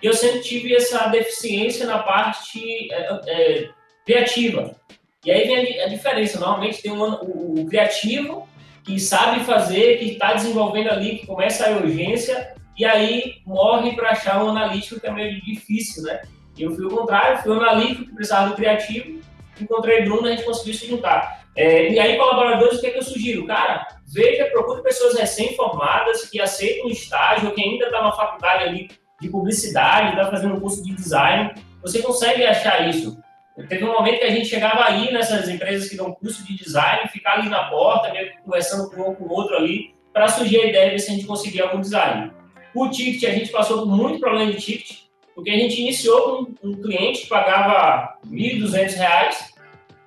E 0.00 0.06
eu 0.06 0.14
sempre 0.14 0.40
tive 0.40 0.74
essa 0.74 1.08
deficiência 1.08 1.86
na 1.86 1.98
parte 1.98 2.92
é, 2.92 3.20
é, 3.26 3.68
criativa. 4.06 4.76
E 5.24 5.30
aí 5.32 5.46
vem 5.46 5.80
a, 5.80 5.86
a 5.86 5.88
diferença. 5.88 6.38
Normalmente 6.38 6.82
tem 6.82 6.92
um, 6.92 7.02
o, 7.02 7.62
o 7.62 7.66
criativo 7.66 8.48
que 8.84 8.98
sabe 8.98 9.44
fazer, 9.44 9.98
que 9.98 10.12
está 10.12 10.34
desenvolvendo 10.34 10.90
ali, 10.90 11.18
que 11.18 11.26
começa 11.26 11.68
a 11.68 11.76
urgência, 11.76 12.54
e 12.76 12.84
aí 12.84 13.36
morre 13.46 13.92
para 13.92 14.10
achar 14.10 14.42
um 14.42 14.50
analítico 14.50 15.00
que 15.00 15.06
é 15.06 15.12
meio 15.12 15.40
difícil, 15.42 16.02
né? 16.02 16.22
Eu 16.58 16.74
fui 16.74 16.84
o 16.84 16.90
contrário, 16.90 17.42
fui 17.42 17.52
o 17.52 17.60
analítico 17.60 18.06
que 18.06 18.14
precisava 18.14 18.50
do 18.50 18.56
criativo, 18.56 19.20
encontrei 19.60 20.02
Bruno, 20.02 20.26
a 20.26 20.30
gente 20.30 20.44
conseguiu 20.44 20.74
se 20.74 20.86
juntar. 20.86 21.42
É, 21.54 21.90
e 21.90 21.98
aí, 21.98 22.16
colaboradores, 22.16 22.78
o 22.78 22.80
que, 22.80 22.86
é 22.86 22.90
que 22.90 22.98
eu 22.98 23.02
sugiro? 23.02 23.46
Cara, 23.46 23.86
veja, 24.12 24.46
procure 24.46 24.82
pessoas 24.82 25.18
recém-formadas 25.18 26.28
que 26.28 26.40
aceitam 26.40 26.88
estágio, 26.88 27.52
que 27.52 27.62
ainda 27.62 27.86
está 27.86 28.02
na 28.02 28.12
faculdade 28.12 28.64
ali 28.64 28.90
de 29.20 29.28
publicidade, 29.28 30.10
está 30.10 30.30
fazendo 30.30 30.54
um 30.54 30.60
curso 30.60 30.82
de 30.82 30.94
design. 30.94 31.54
Você 31.82 32.00
consegue 32.00 32.44
achar 32.44 32.88
isso. 32.88 33.22
Teve 33.68 33.84
um 33.84 33.92
momento 33.92 34.18
que 34.18 34.24
a 34.24 34.30
gente 34.30 34.48
chegava 34.48 34.84
aí 34.84 35.12
nessas 35.12 35.48
empresas 35.48 35.88
que 35.88 35.96
dão 35.96 36.12
curso 36.12 36.44
de 36.44 36.56
design, 36.56 37.08
ficar 37.08 37.34
ali 37.34 37.48
na 37.48 37.64
porta, 37.64 38.12
meio 38.12 38.32
conversando 38.42 38.90
com 38.90 39.10
um 39.10 39.14
com 39.14 39.24
o 39.24 39.32
outro 39.32 39.56
ali, 39.56 39.94
para 40.12 40.28
surgir 40.28 40.60
a 40.60 40.66
ideia 40.66 40.86
de 40.86 40.90
ver 40.92 40.98
se 40.98 41.10
a 41.10 41.14
gente 41.14 41.26
conseguia 41.26 41.64
algum 41.64 41.80
design. 41.80 42.32
O 42.74 42.88
ticket, 42.88 43.28
a 43.28 43.34
gente 43.34 43.50
passou 43.50 43.80
por 43.80 43.88
muito 43.88 44.20
problema 44.20 44.50
de 44.50 44.58
ticket, 44.58 45.00
porque 45.34 45.50
a 45.50 45.56
gente 45.56 45.80
iniciou 45.80 46.46
com 46.46 46.68
um 46.68 46.80
cliente 46.80 47.22
que 47.22 47.28
pagava 47.28 48.18
R$ 48.24 48.30
1.200 48.30 49.52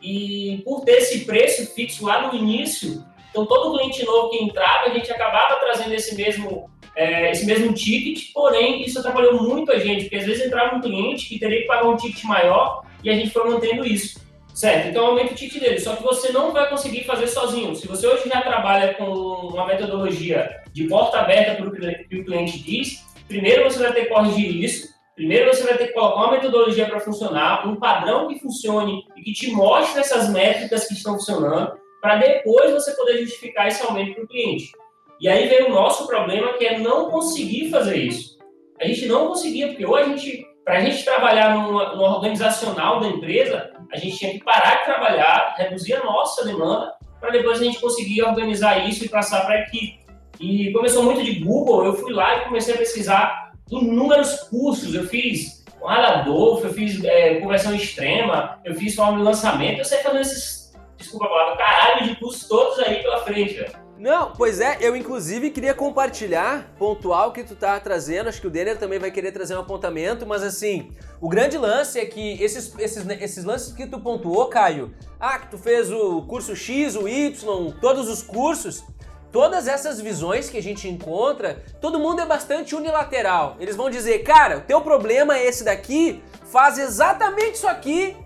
e 0.01 0.61
por 0.65 0.83
ter 0.83 0.97
esse 0.97 1.25
preço 1.25 1.73
fixo 1.73 2.05
lá 2.05 2.27
no 2.27 2.37
início, 2.37 3.03
então 3.29 3.45
todo 3.45 3.77
cliente 3.77 4.05
novo 4.05 4.29
que 4.29 4.43
entrava, 4.43 4.89
a 4.89 4.93
gente 4.93 5.11
acabava 5.11 5.59
trazendo 5.59 5.93
esse 5.93 6.15
mesmo, 6.15 6.69
é, 6.95 7.31
esse 7.31 7.45
mesmo 7.45 7.73
ticket, 7.73 8.31
porém 8.33 8.83
isso 8.83 8.99
atrapalhou 8.99 9.41
muito 9.41 9.71
a 9.71 9.77
gente, 9.77 10.03
porque 10.03 10.17
às 10.17 10.25
vezes 10.25 10.45
entrava 10.45 10.75
um 10.75 10.81
cliente 10.81 11.27
que 11.27 11.39
teria 11.39 11.61
que 11.61 11.67
pagar 11.67 11.89
um 11.89 11.97
ticket 11.97 12.23
maior 12.23 12.83
e 13.05 13.09
a 13.09 13.13
gente 13.13 13.29
foi 13.29 13.49
mantendo 13.49 13.85
isso. 13.85 14.19
Certo, 14.53 14.87
então 14.87 15.05
aumenta 15.05 15.33
o 15.33 15.35
ticket 15.35 15.61
dele, 15.61 15.79
só 15.79 15.95
que 15.95 16.03
você 16.03 16.31
não 16.31 16.51
vai 16.51 16.69
conseguir 16.69 17.03
fazer 17.03 17.27
sozinho. 17.27 17.75
Se 17.75 17.87
você 17.87 18.07
hoje 18.07 18.29
já 18.29 18.41
trabalha 18.41 18.93
com 18.93 19.03
uma 19.03 19.65
metodologia 19.65 20.61
de 20.71 20.85
porta 20.85 21.19
aberta 21.19 21.55
para 21.55 21.67
o 21.67 21.71
que 21.71 22.19
o 22.19 22.25
cliente 22.25 22.59
diz, 22.59 23.05
primeiro 23.27 23.65
você 23.65 23.79
vai 23.79 23.93
ter 23.93 24.05
que 24.05 24.13
corrigir 24.13 24.63
isso, 24.63 24.95
Primeiro 25.15 25.49
você 25.49 25.63
vai 25.63 25.77
ter 25.77 25.87
que 25.87 25.93
colocar 25.93 26.23
uma 26.23 26.31
metodologia 26.31 26.85
para 26.87 26.99
funcionar, 26.99 27.65
um 27.65 27.77
padrão 27.77 28.27
que 28.27 28.37
funcione 28.37 29.05
e 29.15 29.23
que 29.23 29.31
te 29.31 29.49
mostre 29.49 30.01
essas 30.01 30.29
métricas 30.29 30.89
que 30.89 30.93
estão 30.93 31.13
funcionando, 31.13 31.71
para 32.01 32.17
depois 32.17 32.73
você 32.73 32.91
poder 32.91 33.19
justificar 33.19 33.69
esse 33.69 33.81
aumento 33.81 34.15
para 34.15 34.25
o 34.25 34.27
cliente. 34.27 34.73
E 35.21 35.29
aí 35.29 35.47
vem 35.47 35.63
o 35.63 35.69
nosso 35.69 36.05
problema, 36.05 36.53
que 36.57 36.65
é 36.65 36.77
não 36.79 37.09
conseguir 37.09 37.69
fazer 37.71 37.95
isso. 37.95 38.37
A 38.77 38.85
gente 38.85 39.05
não 39.05 39.29
conseguia, 39.29 39.69
porque 39.69 39.85
ou 39.85 39.95
a 39.95 40.03
gente, 40.03 40.45
para 40.65 40.79
a 40.79 40.81
gente 40.81 41.05
trabalhar 41.05 41.53
numa 41.53 42.15
organizacional 42.15 42.99
da 42.99 43.07
empresa, 43.07 43.69
a 43.93 43.97
gente 43.97 44.17
tinha 44.17 44.31
que 44.31 44.43
parar 44.43 44.79
de 44.79 44.85
trabalhar, 44.85 45.53
reduzir 45.55 45.93
a 45.93 46.03
nossa 46.03 46.43
demanda, 46.43 46.95
para 47.19 47.29
depois 47.29 47.61
a 47.61 47.63
gente 47.63 47.79
conseguir 47.79 48.23
organizar 48.23 48.89
isso 48.89 49.05
e 49.05 49.09
passar 49.09 49.45
para 49.45 49.55
a 49.55 49.59
equipe. 49.61 49.99
E 50.39 50.73
começou 50.73 51.03
muito 51.03 51.23
de 51.23 51.35
Google, 51.35 51.85
eu 51.85 51.93
fui 51.93 52.11
lá 52.11 52.37
e 52.37 52.45
comecei 52.45 52.73
a 52.73 52.77
pesquisar 52.79 53.53
inúmeros 53.69 54.41
cursos. 54.49 54.95
Eu 54.95 55.05
fiz 55.05 55.63
com 55.79 55.87
Adolfo, 55.87 56.65
eu 56.65 56.73
fiz 56.73 57.03
é, 57.03 57.35
conversão 57.35 57.75
extrema, 57.75 58.59
eu 58.65 58.73
fiz 58.73 58.95
forma 58.95 59.19
de 59.19 59.23
lançamento. 59.23 59.77
Eu 59.77 59.85
sei 59.85 59.99
fazer 59.99 60.21
esses, 60.21 60.73
desculpa 60.97 61.25
a 61.25 61.29
palavra, 61.29 61.57
caralho 61.57 62.09
de 62.09 62.15
cursos 62.15 62.47
todos 62.47 62.79
aí 62.79 63.03
pela 63.03 63.19
frente, 63.19 63.53
velho. 63.53 63.84
Não, 63.97 64.33
pois 64.33 64.59
é, 64.59 64.77
eu 64.81 64.93
inclusive 64.93 65.49
queria 65.51 65.73
compartilhar, 65.73 66.69
pontual 66.77 67.31
que 67.31 67.43
tu 67.43 67.55
tá 67.55 67.79
trazendo, 67.79 68.27
acho 68.27 68.41
que 68.41 68.47
o 68.47 68.49
Denner 68.49 68.77
também 68.77 68.99
vai 68.99 69.09
querer 69.09 69.31
trazer 69.31 69.55
um 69.55 69.61
apontamento, 69.61 70.25
mas 70.25 70.43
assim, 70.43 70.91
o 71.21 71.29
grande 71.29 71.57
lance 71.57 71.97
é 71.97 72.05
que 72.05 72.41
esses, 72.43 72.77
esses, 72.77 73.07
esses 73.21 73.45
lances 73.45 73.73
que 73.73 73.87
tu 73.87 73.97
pontuou, 73.97 74.47
Caio, 74.47 74.93
ah, 75.17 75.39
que 75.39 75.47
tu 75.47 75.57
fez 75.57 75.89
o 75.89 76.23
curso 76.23 76.53
X, 76.53 76.97
o 76.97 77.07
Y, 77.07 77.71
todos 77.79 78.09
os 78.09 78.21
cursos, 78.21 78.83
todas 79.31 79.65
essas 79.65 80.01
visões 80.01 80.49
que 80.49 80.57
a 80.57 80.63
gente 80.63 80.89
encontra, 80.89 81.63
todo 81.79 81.97
mundo 81.97 82.19
é 82.19 82.25
bastante 82.25 82.75
unilateral. 82.75 83.55
Eles 83.61 83.77
vão 83.77 83.89
dizer, 83.89 84.19
cara, 84.23 84.57
o 84.57 84.61
teu 84.61 84.81
problema 84.81 85.37
é 85.37 85.45
esse 85.45 85.63
daqui, 85.63 86.21
faz 86.51 86.77
exatamente 86.77 87.55
isso 87.55 87.67
aqui 87.67 88.17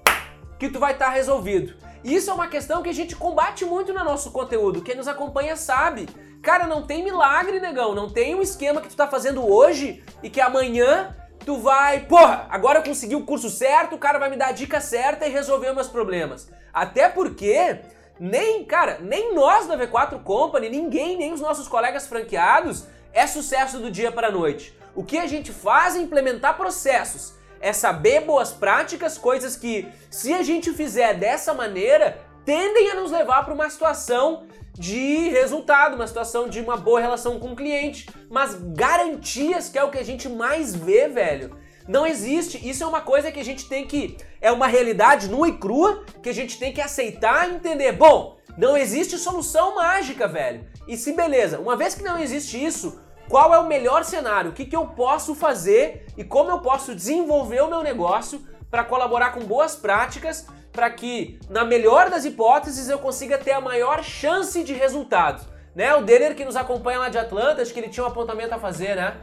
que 0.58 0.69
tu 0.69 0.79
vai 0.79 0.93
estar 0.93 1.05
tá 1.05 1.12
resolvido. 1.12 1.75
Isso 2.03 2.29
é 2.29 2.33
uma 2.33 2.47
questão 2.47 2.81
que 2.81 2.89
a 2.89 2.93
gente 2.93 3.15
combate 3.15 3.65
muito 3.65 3.93
no 3.93 4.03
nosso 4.03 4.31
conteúdo. 4.31 4.81
Quem 4.81 4.95
nos 4.95 5.07
acompanha 5.07 5.55
sabe. 5.55 6.07
Cara, 6.41 6.65
não 6.65 6.85
tem 6.85 7.03
milagre, 7.03 7.59
negão. 7.59 7.93
Não 7.93 8.09
tem 8.09 8.35
um 8.35 8.41
esquema 8.41 8.81
que 8.81 8.88
tu 8.88 8.95
tá 8.95 9.07
fazendo 9.07 9.45
hoje 9.45 10.03
e 10.23 10.29
que 10.29 10.39
amanhã 10.39 11.15
tu 11.45 11.57
vai, 11.57 12.01
porra, 12.01 12.47
agora 12.49 12.79
eu 12.79 12.83
consegui 12.83 13.15
o 13.15 13.25
curso 13.25 13.49
certo, 13.49 13.95
o 13.95 13.97
cara 13.97 14.19
vai 14.19 14.29
me 14.29 14.38
dar 14.38 14.47
a 14.47 14.51
dica 14.51 14.79
certa 14.79 15.25
e 15.25 15.31
resolver 15.31 15.73
meus 15.73 15.88
problemas. 15.88 16.49
Até 16.73 17.09
porque 17.09 17.79
nem, 18.19 18.63
cara, 18.65 18.99
nem 19.01 19.33
nós 19.33 19.65
da 19.65 19.77
V4 19.77 20.21
Company, 20.23 20.69
ninguém, 20.69 21.17
nem 21.17 21.33
os 21.33 21.41
nossos 21.41 21.67
colegas 21.67 22.07
franqueados 22.07 22.85
é 23.13 23.25
sucesso 23.25 23.79
do 23.79 23.89
dia 23.89 24.12
para 24.12 24.27
a 24.27 24.31
noite. 24.31 24.77
O 24.93 25.03
que 25.03 25.17
a 25.17 25.25
gente 25.25 25.51
faz 25.51 25.95
é 25.95 25.99
implementar 25.99 26.57
processos, 26.57 27.33
é 27.61 27.73
saber 27.73 28.21
boas 28.21 28.51
práticas, 28.51 29.17
coisas 29.17 29.55
que, 29.55 29.87
se 30.09 30.33
a 30.33 30.41
gente 30.41 30.71
fizer 30.73 31.13
dessa 31.13 31.53
maneira, 31.53 32.19
tendem 32.45 32.91
a 32.91 32.95
nos 32.95 33.11
levar 33.11 33.43
para 33.43 33.53
uma 33.53 33.69
situação 33.69 34.47
de 34.73 35.29
resultado, 35.29 35.95
uma 35.95 36.07
situação 36.07 36.47
de 36.47 36.61
uma 36.61 36.77
boa 36.77 36.99
relação 36.99 37.39
com 37.39 37.51
o 37.51 37.55
cliente. 37.55 38.07
Mas 38.29 38.55
garantias, 38.55 39.69
que 39.69 39.77
é 39.77 39.83
o 39.83 39.91
que 39.91 39.97
a 39.97 40.05
gente 40.05 40.29
mais 40.29 40.73
vê, 40.73 41.07
velho, 41.07 41.57
não 41.87 42.05
existe. 42.05 42.57
Isso 42.67 42.83
é 42.83 42.87
uma 42.87 43.01
coisa 43.01 43.31
que 43.31 43.39
a 43.39 43.43
gente 43.43 43.67
tem 43.67 43.85
que. 43.85 44.15
É 44.39 44.51
uma 44.51 44.67
realidade 44.67 45.27
nua 45.27 45.49
e 45.49 45.57
crua 45.57 46.05
que 46.23 46.29
a 46.29 46.33
gente 46.33 46.57
tem 46.57 46.71
que 46.71 46.79
aceitar 46.79 47.49
e 47.49 47.55
entender. 47.55 47.91
Bom, 47.91 48.37
não 48.57 48.77
existe 48.77 49.17
solução 49.17 49.75
mágica, 49.75 50.27
velho. 50.27 50.65
E 50.87 50.95
se 50.95 51.13
beleza, 51.13 51.59
uma 51.59 51.75
vez 51.75 51.95
que 51.95 52.03
não 52.03 52.19
existe 52.19 52.63
isso, 52.63 53.01
qual 53.29 53.53
é 53.53 53.59
o 53.59 53.67
melhor 53.67 54.03
cenário? 54.03 54.49
O 54.49 54.53
que, 54.53 54.65
que 54.65 54.75
eu 54.75 54.87
posso 54.87 55.35
fazer 55.35 56.07
e 56.17 56.23
como 56.23 56.49
eu 56.49 56.59
posso 56.59 56.95
desenvolver 56.95 57.61
o 57.61 57.69
meu 57.69 57.83
negócio 57.83 58.41
para 58.71 58.83
colaborar 58.83 59.33
com 59.33 59.41
boas 59.41 59.75
práticas 59.75 60.47
para 60.71 60.89
que, 60.89 61.39
na 61.49 61.63
melhor 61.63 62.09
das 62.09 62.25
hipóteses, 62.25 62.89
eu 62.89 62.97
consiga 62.97 63.37
ter 63.37 63.51
a 63.51 63.61
maior 63.61 64.03
chance 64.03 64.63
de 64.63 64.73
resultado. 64.73 65.45
Né? 65.75 65.93
O 65.93 66.01
Denner 66.01 66.35
que 66.35 66.43
nos 66.43 66.55
acompanha 66.55 66.99
lá 66.99 67.09
de 67.09 67.17
Atlanta, 67.17 67.61
acho 67.61 67.73
que 67.73 67.79
ele 67.79 67.89
tinha 67.89 68.03
um 68.03 68.07
apontamento 68.07 68.53
a 68.53 68.57
fazer, 68.57 68.95
né? 68.95 69.15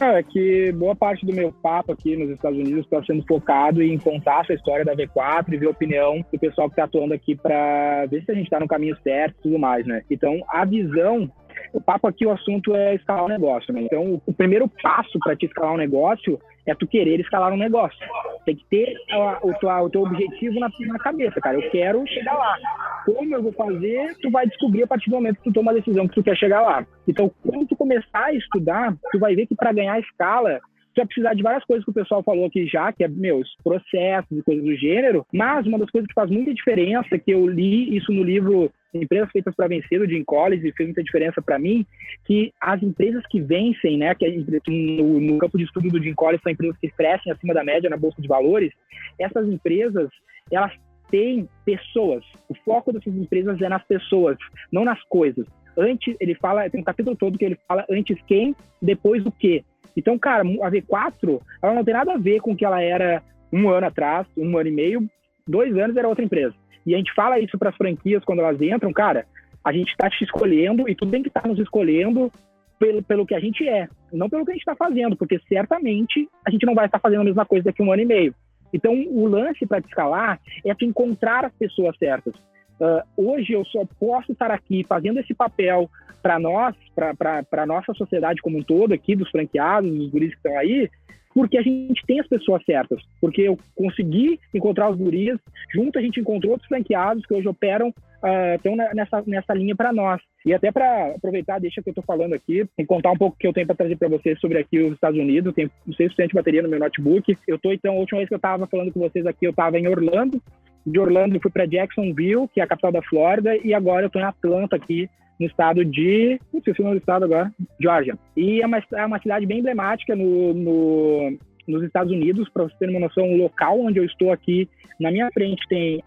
é 0.00 0.22
que 0.22 0.72
boa 0.72 0.96
parte 0.96 1.26
do 1.26 1.32
meu 1.34 1.52
papo 1.52 1.92
aqui 1.92 2.16
nos 2.16 2.30
Estados 2.30 2.58
Unidos 2.58 2.84
está 2.84 3.04
sendo 3.04 3.22
focado 3.26 3.82
em 3.82 3.98
contar 3.98 4.44
essa 4.44 4.54
história 4.54 4.82
da 4.82 4.96
V4 4.96 5.52
e 5.52 5.58
ver 5.58 5.66
a 5.66 5.70
opinião 5.70 6.24
do 6.32 6.38
pessoal 6.38 6.68
que 6.68 6.72
está 6.72 6.84
atuando 6.84 7.12
aqui 7.12 7.34
para 7.34 8.06
ver 8.06 8.24
se 8.24 8.30
a 8.30 8.34
gente 8.34 8.44
está 8.44 8.58
no 8.58 8.66
caminho 8.66 8.96
certo 9.02 9.36
e 9.40 9.42
tudo 9.42 9.58
mais, 9.58 9.86
né? 9.86 10.02
Então, 10.10 10.40
a 10.48 10.64
visão 10.64 11.30
o 11.72 11.80
papo 11.80 12.06
aqui, 12.06 12.26
o 12.26 12.32
assunto 12.32 12.74
é 12.74 12.94
escalar 12.94 13.24
o 13.24 13.28
negócio, 13.28 13.72
né? 13.72 13.82
Então, 13.82 14.20
o 14.26 14.32
primeiro 14.32 14.68
passo 14.82 15.18
para 15.18 15.36
te 15.36 15.46
escalar 15.46 15.74
um 15.74 15.78
negócio 15.78 16.38
é 16.66 16.74
tu 16.74 16.86
querer 16.86 17.20
escalar 17.20 17.52
um 17.52 17.56
negócio. 17.56 17.98
Tem 18.44 18.56
que 18.56 18.64
ter 18.66 18.94
a, 19.12 19.38
o, 19.42 19.50
o 19.84 19.90
teu 19.90 20.02
objetivo 20.02 20.58
na, 20.60 20.70
na 20.80 20.98
cabeça, 20.98 21.40
cara. 21.40 21.58
Eu 21.58 21.70
quero 21.70 22.06
chegar 22.06 22.34
lá. 22.34 22.56
Como 23.04 23.34
eu 23.34 23.42
vou 23.42 23.52
fazer, 23.52 24.16
tu 24.20 24.30
vai 24.30 24.46
descobrir 24.46 24.82
a 24.82 24.86
partir 24.86 25.10
do 25.10 25.16
momento 25.16 25.36
que 25.38 25.44
tu 25.44 25.52
toma 25.52 25.72
a 25.72 25.74
decisão 25.74 26.06
que 26.06 26.14
tu 26.14 26.22
quer 26.22 26.36
chegar 26.36 26.62
lá. 26.62 26.86
Então, 27.08 27.30
quando 27.42 27.66
tu 27.66 27.76
começar 27.76 28.26
a 28.26 28.34
estudar, 28.34 28.94
tu 29.10 29.18
vai 29.18 29.34
ver 29.34 29.46
que 29.46 29.54
para 29.54 29.72
ganhar 29.72 29.98
escala, 30.00 30.60
tu 30.94 30.98
vai 30.98 31.06
precisar 31.06 31.34
de 31.34 31.42
várias 31.42 31.64
coisas 31.64 31.84
que 31.84 31.90
o 31.90 31.94
pessoal 31.94 32.22
falou 32.22 32.46
aqui 32.46 32.66
já, 32.66 32.92
que 32.92 33.04
é, 33.04 33.08
meus 33.08 33.48
processos 33.62 34.38
e 34.38 34.42
coisas 34.42 34.64
do 34.64 34.74
gênero, 34.76 35.26
mas 35.32 35.66
uma 35.66 35.78
das 35.78 35.90
coisas 35.90 36.06
que 36.06 36.14
faz 36.14 36.30
muita 36.30 36.52
diferença, 36.52 37.18
que 37.18 37.30
eu 37.32 37.46
li 37.46 37.96
isso 37.96 38.12
no 38.12 38.22
livro 38.22 38.70
Empresas 38.92 39.30
Feitas 39.30 39.54
para 39.54 39.68
Vencer, 39.68 39.98
do 39.98 40.08
Jim 40.08 40.24
Collins, 40.24 40.64
e 40.64 40.72
fez 40.72 40.88
muita 40.88 41.02
diferença 41.02 41.40
para 41.40 41.58
mim, 41.58 41.86
que 42.24 42.52
as 42.60 42.82
empresas 42.82 43.24
que 43.28 43.40
vencem, 43.40 43.98
né, 43.98 44.14
que 44.14 44.28
no, 44.68 45.20
no 45.20 45.38
campo 45.38 45.58
de 45.58 45.64
estudo 45.64 45.88
do 45.88 46.02
Jim 46.02 46.14
Collins 46.14 46.42
são 46.42 46.52
empresas 46.52 46.76
que 46.78 46.88
crescem 46.88 47.32
acima 47.32 47.54
da 47.54 47.64
média 47.64 47.88
na 47.88 47.96
Bolsa 47.96 48.20
de 48.20 48.28
Valores, 48.28 48.72
essas 49.18 49.48
empresas, 49.48 50.08
elas 50.50 50.72
têm 51.10 51.48
pessoas. 51.64 52.24
O 52.48 52.54
foco 52.64 52.92
dessas 52.92 53.14
empresas 53.14 53.60
é 53.60 53.68
nas 53.68 53.84
pessoas, 53.84 54.36
não 54.72 54.84
nas 54.84 55.02
coisas. 55.04 55.46
Antes, 55.76 56.16
ele 56.20 56.34
fala, 56.34 56.68
tem 56.68 56.80
um 56.80 56.84
capítulo 56.84 57.16
todo 57.16 57.38
que 57.38 57.44
ele 57.44 57.58
fala 57.66 57.84
antes 57.90 58.18
quem, 58.26 58.54
depois 58.80 59.24
o 59.24 59.32
quê. 59.32 59.64
Então, 59.96 60.18
cara, 60.18 60.42
a 60.42 60.70
V4, 60.70 61.40
ela 61.62 61.74
não 61.74 61.84
tem 61.84 61.94
nada 61.94 62.14
a 62.14 62.18
ver 62.18 62.40
com 62.40 62.52
o 62.52 62.56
que 62.56 62.64
ela 62.64 62.80
era 62.80 63.22
um 63.52 63.68
ano 63.68 63.86
atrás, 63.86 64.26
um 64.36 64.56
ano 64.56 64.68
e 64.68 64.72
meio, 64.72 65.10
dois 65.46 65.76
anos 65.76 65.96
era 65.96 66.08
outra 66.08 66.24
empresa. 66.24 66.54
E 66.90 66.94
a 66.94 66.98
gente 66.98 67.14
fala 67.14 67.38
isso 67.38 67.56
para 67.56 67.70
as 67.70 67.76
franquias 67.76 68.24
quando 68.24 68.40
elas 68.40 68.60
entram, 68.60 68.92
cara, 68.92 69.24
a 69.64 69.72
gente 69.72 69.90
está 69.90 70.10
te 70.10 70.24
escolhendo 70.24 70.88
e 70.88 70.94
tudo 70.96 71.12
bem 71.12 71.22
que 71.22 71.28
está 71.28 71.46
nos 71.46 71.60
escolhendo 71.60 72.32
pelo, 72.80 73.00
pelo 73.00 73.24
que 73.24 73.34
a 73.34 73.38
gente 73.38 73.68
é, 73.68 73.88
não 74.12 74.28
pelo 74.28 74.44
que 74.44 74.50
a 74.50 74.54
gente 74.54 74.62
está 74.62 74.74
fazendo, 74.74 75.14
porque 75.14 75.38
certamente 75.48 76.28
a 76.44 76.50
gente 76.50 76.66
não 76.66 76.74
vai 76.74 76.86
estar 76.86 76.98
fazendo 76.98 77.20
a 77.20 77.24
mesma 77.24 77.46
coisa 77.46 77.66
daqui 77.66 77.80
a 77.80 77.84
um 77.84 77.92
ano 77.92 78.02
e 78.02 78.06
meio. 78.06 78.34
Então, 78.72 78.92
o 78.92 79.24
lance 79.26 79.64
para 79.66 79.80
te 79.80 79.86
escalar 79.86 80.40
é 80.64 80.74
tu 80.74 80.84
encontrar 80.84 81.44
as 81.44 81.52
pessoas 81.52 81.96
certas. 81.96 82.34
Uh, 82.80 83.30
hoje 83.30 83.52
eu 83.52 83.64
só 83.66 83.84
posso 84.00 84.32
estar 84.32 84.50
aqui 84.50 84.84
fazendo 84.88 85.20
esse 85.20 85.32
papel 85.32 85.88
para 86.20 86.40
nós, 86.40 86.74
para 86.96 87.62
a 87.62 87.66
nossa 87.66 87.94
sociedade 87.94 88.42
como 88.42 88.58
um 88.58 88.64
todo, 88.64 88.92
aqui 88.92 89.14
dos 89.14 89.30
franqueados, 89.30 89.88
dos 89.88 90.10
guris 90.10 90.30
que 90.30 90.36
estão 90.36 90.58
aí, 90.58 90.90
porque 91.34 91.56
a 91.56 91.62
gente 91.62 92.04
tem 92.06 92.20
as 92.20 92.26
pessoas 92.26 92.62
certas. 92.64 93.00
Porque 93.20 93.42
eu 93.42 93.58
consegui 93.74 94.38
encontrar 94.52 94.90
os 94.90 94.96
guris, 94.96 95.38
junto 95.72 95.98
a 95.98 96.02
gente 96.02 96.20
encontrou 96.20 96.52
outros 96.52 96.68
franqueados 96.68 97.24
que 97.24 97.34
hoje 97.34 97.48
operam, 97.48 97.88
uh, 97.88 98.54
estão 98.56 98.76
nessa, 98.76 99.22
nessa 99.26 99.54
linha 99.54 99.74
para 99.74 99.92
nós. 99.92 100.20
E 100.44 100.52
até 100.52 100.72
para 100.72 101.14
aproveitar, 101.14 101.60
deixa 101.60 101.82
que 101.82 101.88
eu 101.88 101.92
estou 101.92 102.04
falando 102.04 102.34
aqui, 102.34 102.66
e 102.78 102.86
contar 102.86 103.12
um 103.12 103.16
pouco 103.16 103.36
que 103.38 103.46
eu 103.46 103.52
tenho 103.52 103.66
para 103.66 103.76
trazer 103.76 103.96
para 103.96 104.08
vocês 104.08 104.38
sobre 104.40 104.58
aqui 104.58 104.78
os 104.80 104.94
Estados 104.94 105.18
Unidos. 105.18 105.54
Tem 105.54 105.70
6% 105.88 106.28
de 106.28 106.34
bateria 106.34 106.62
no 106.62 106.68
meu 106.68 106.80
notebook. 106.80 107.36
Eu 107.46 107.56
estou, 107.56 107.72
então, 107.72 107.94
a 107.94 107.98
última 107.98 108.18
vez 108.18 108.28
que 108.28 108.34
eu 108.34 108.36
estava 108.36 108.66
falando 108.66 108.92
com 108.92 109.00
vocês 109.00 109.26
aqui, 109.26 109.46
eu 109.46 109.50
estava 109.50 109.78
em 109.78 109.86
Orlando. 109.86 110.42
De 110.86 110.98
Orlando 110.98 111.38
fui 111.40 111.50
para 111.50 111.66
Jacksonville, 111.66 112.48
que 112.48 112.60
é 112.60 112.64
a 112.64 112.66
capital 112.66 112.90
da 112.90 113.02
Flórida, 113.02 113.54
e 113.56 113.74
agora 113.74 114.04
eu 114.04 114.06
estou 114.06 114.20
em 114.20 114.24
Atlanta 114.24 114.76
aqui, 114.76 115.10
no 115.40 115.46
estado 115.46 115.84
de. 115.84 116.38
Não 116.52 116.62
sei 116.62 116.74
se 116.74 116.80
o 116.80 116.84
nome 116.84 116.98
do 116.98 117.00
estado 117.00 117.24
agora, 117.24 117.50
Georgia. 117.80 118.16
E 118.36 118.60
é 118.60 118.66
uma, 118.66 118.78
é 118.94 119.06
uma 119.06 119.20
cidade 119.20 119.46
bem 119.46 119.60
emblemática 119.60 120.14
no, 120.14 120.52
no 120.52 121.38
nos 121.66 121.84
Estados 121.84 122.12
Unidos, 122.12 122.48
para 122.48 122.64
você 122.64 122.74
ter 122.80 122.90
uma 122.90 122.98
noção, 122.98 123.24
o 123.24 123.36
local 123.36 123.80
onde 123.80 123.98
eu 123.98 124.04
estou 124.04 124.32
aqui, 124.32 124.68
na 124.98 125.10
minha 125.10 125.30
frente 125.32 125.62
tem 125.68 126.02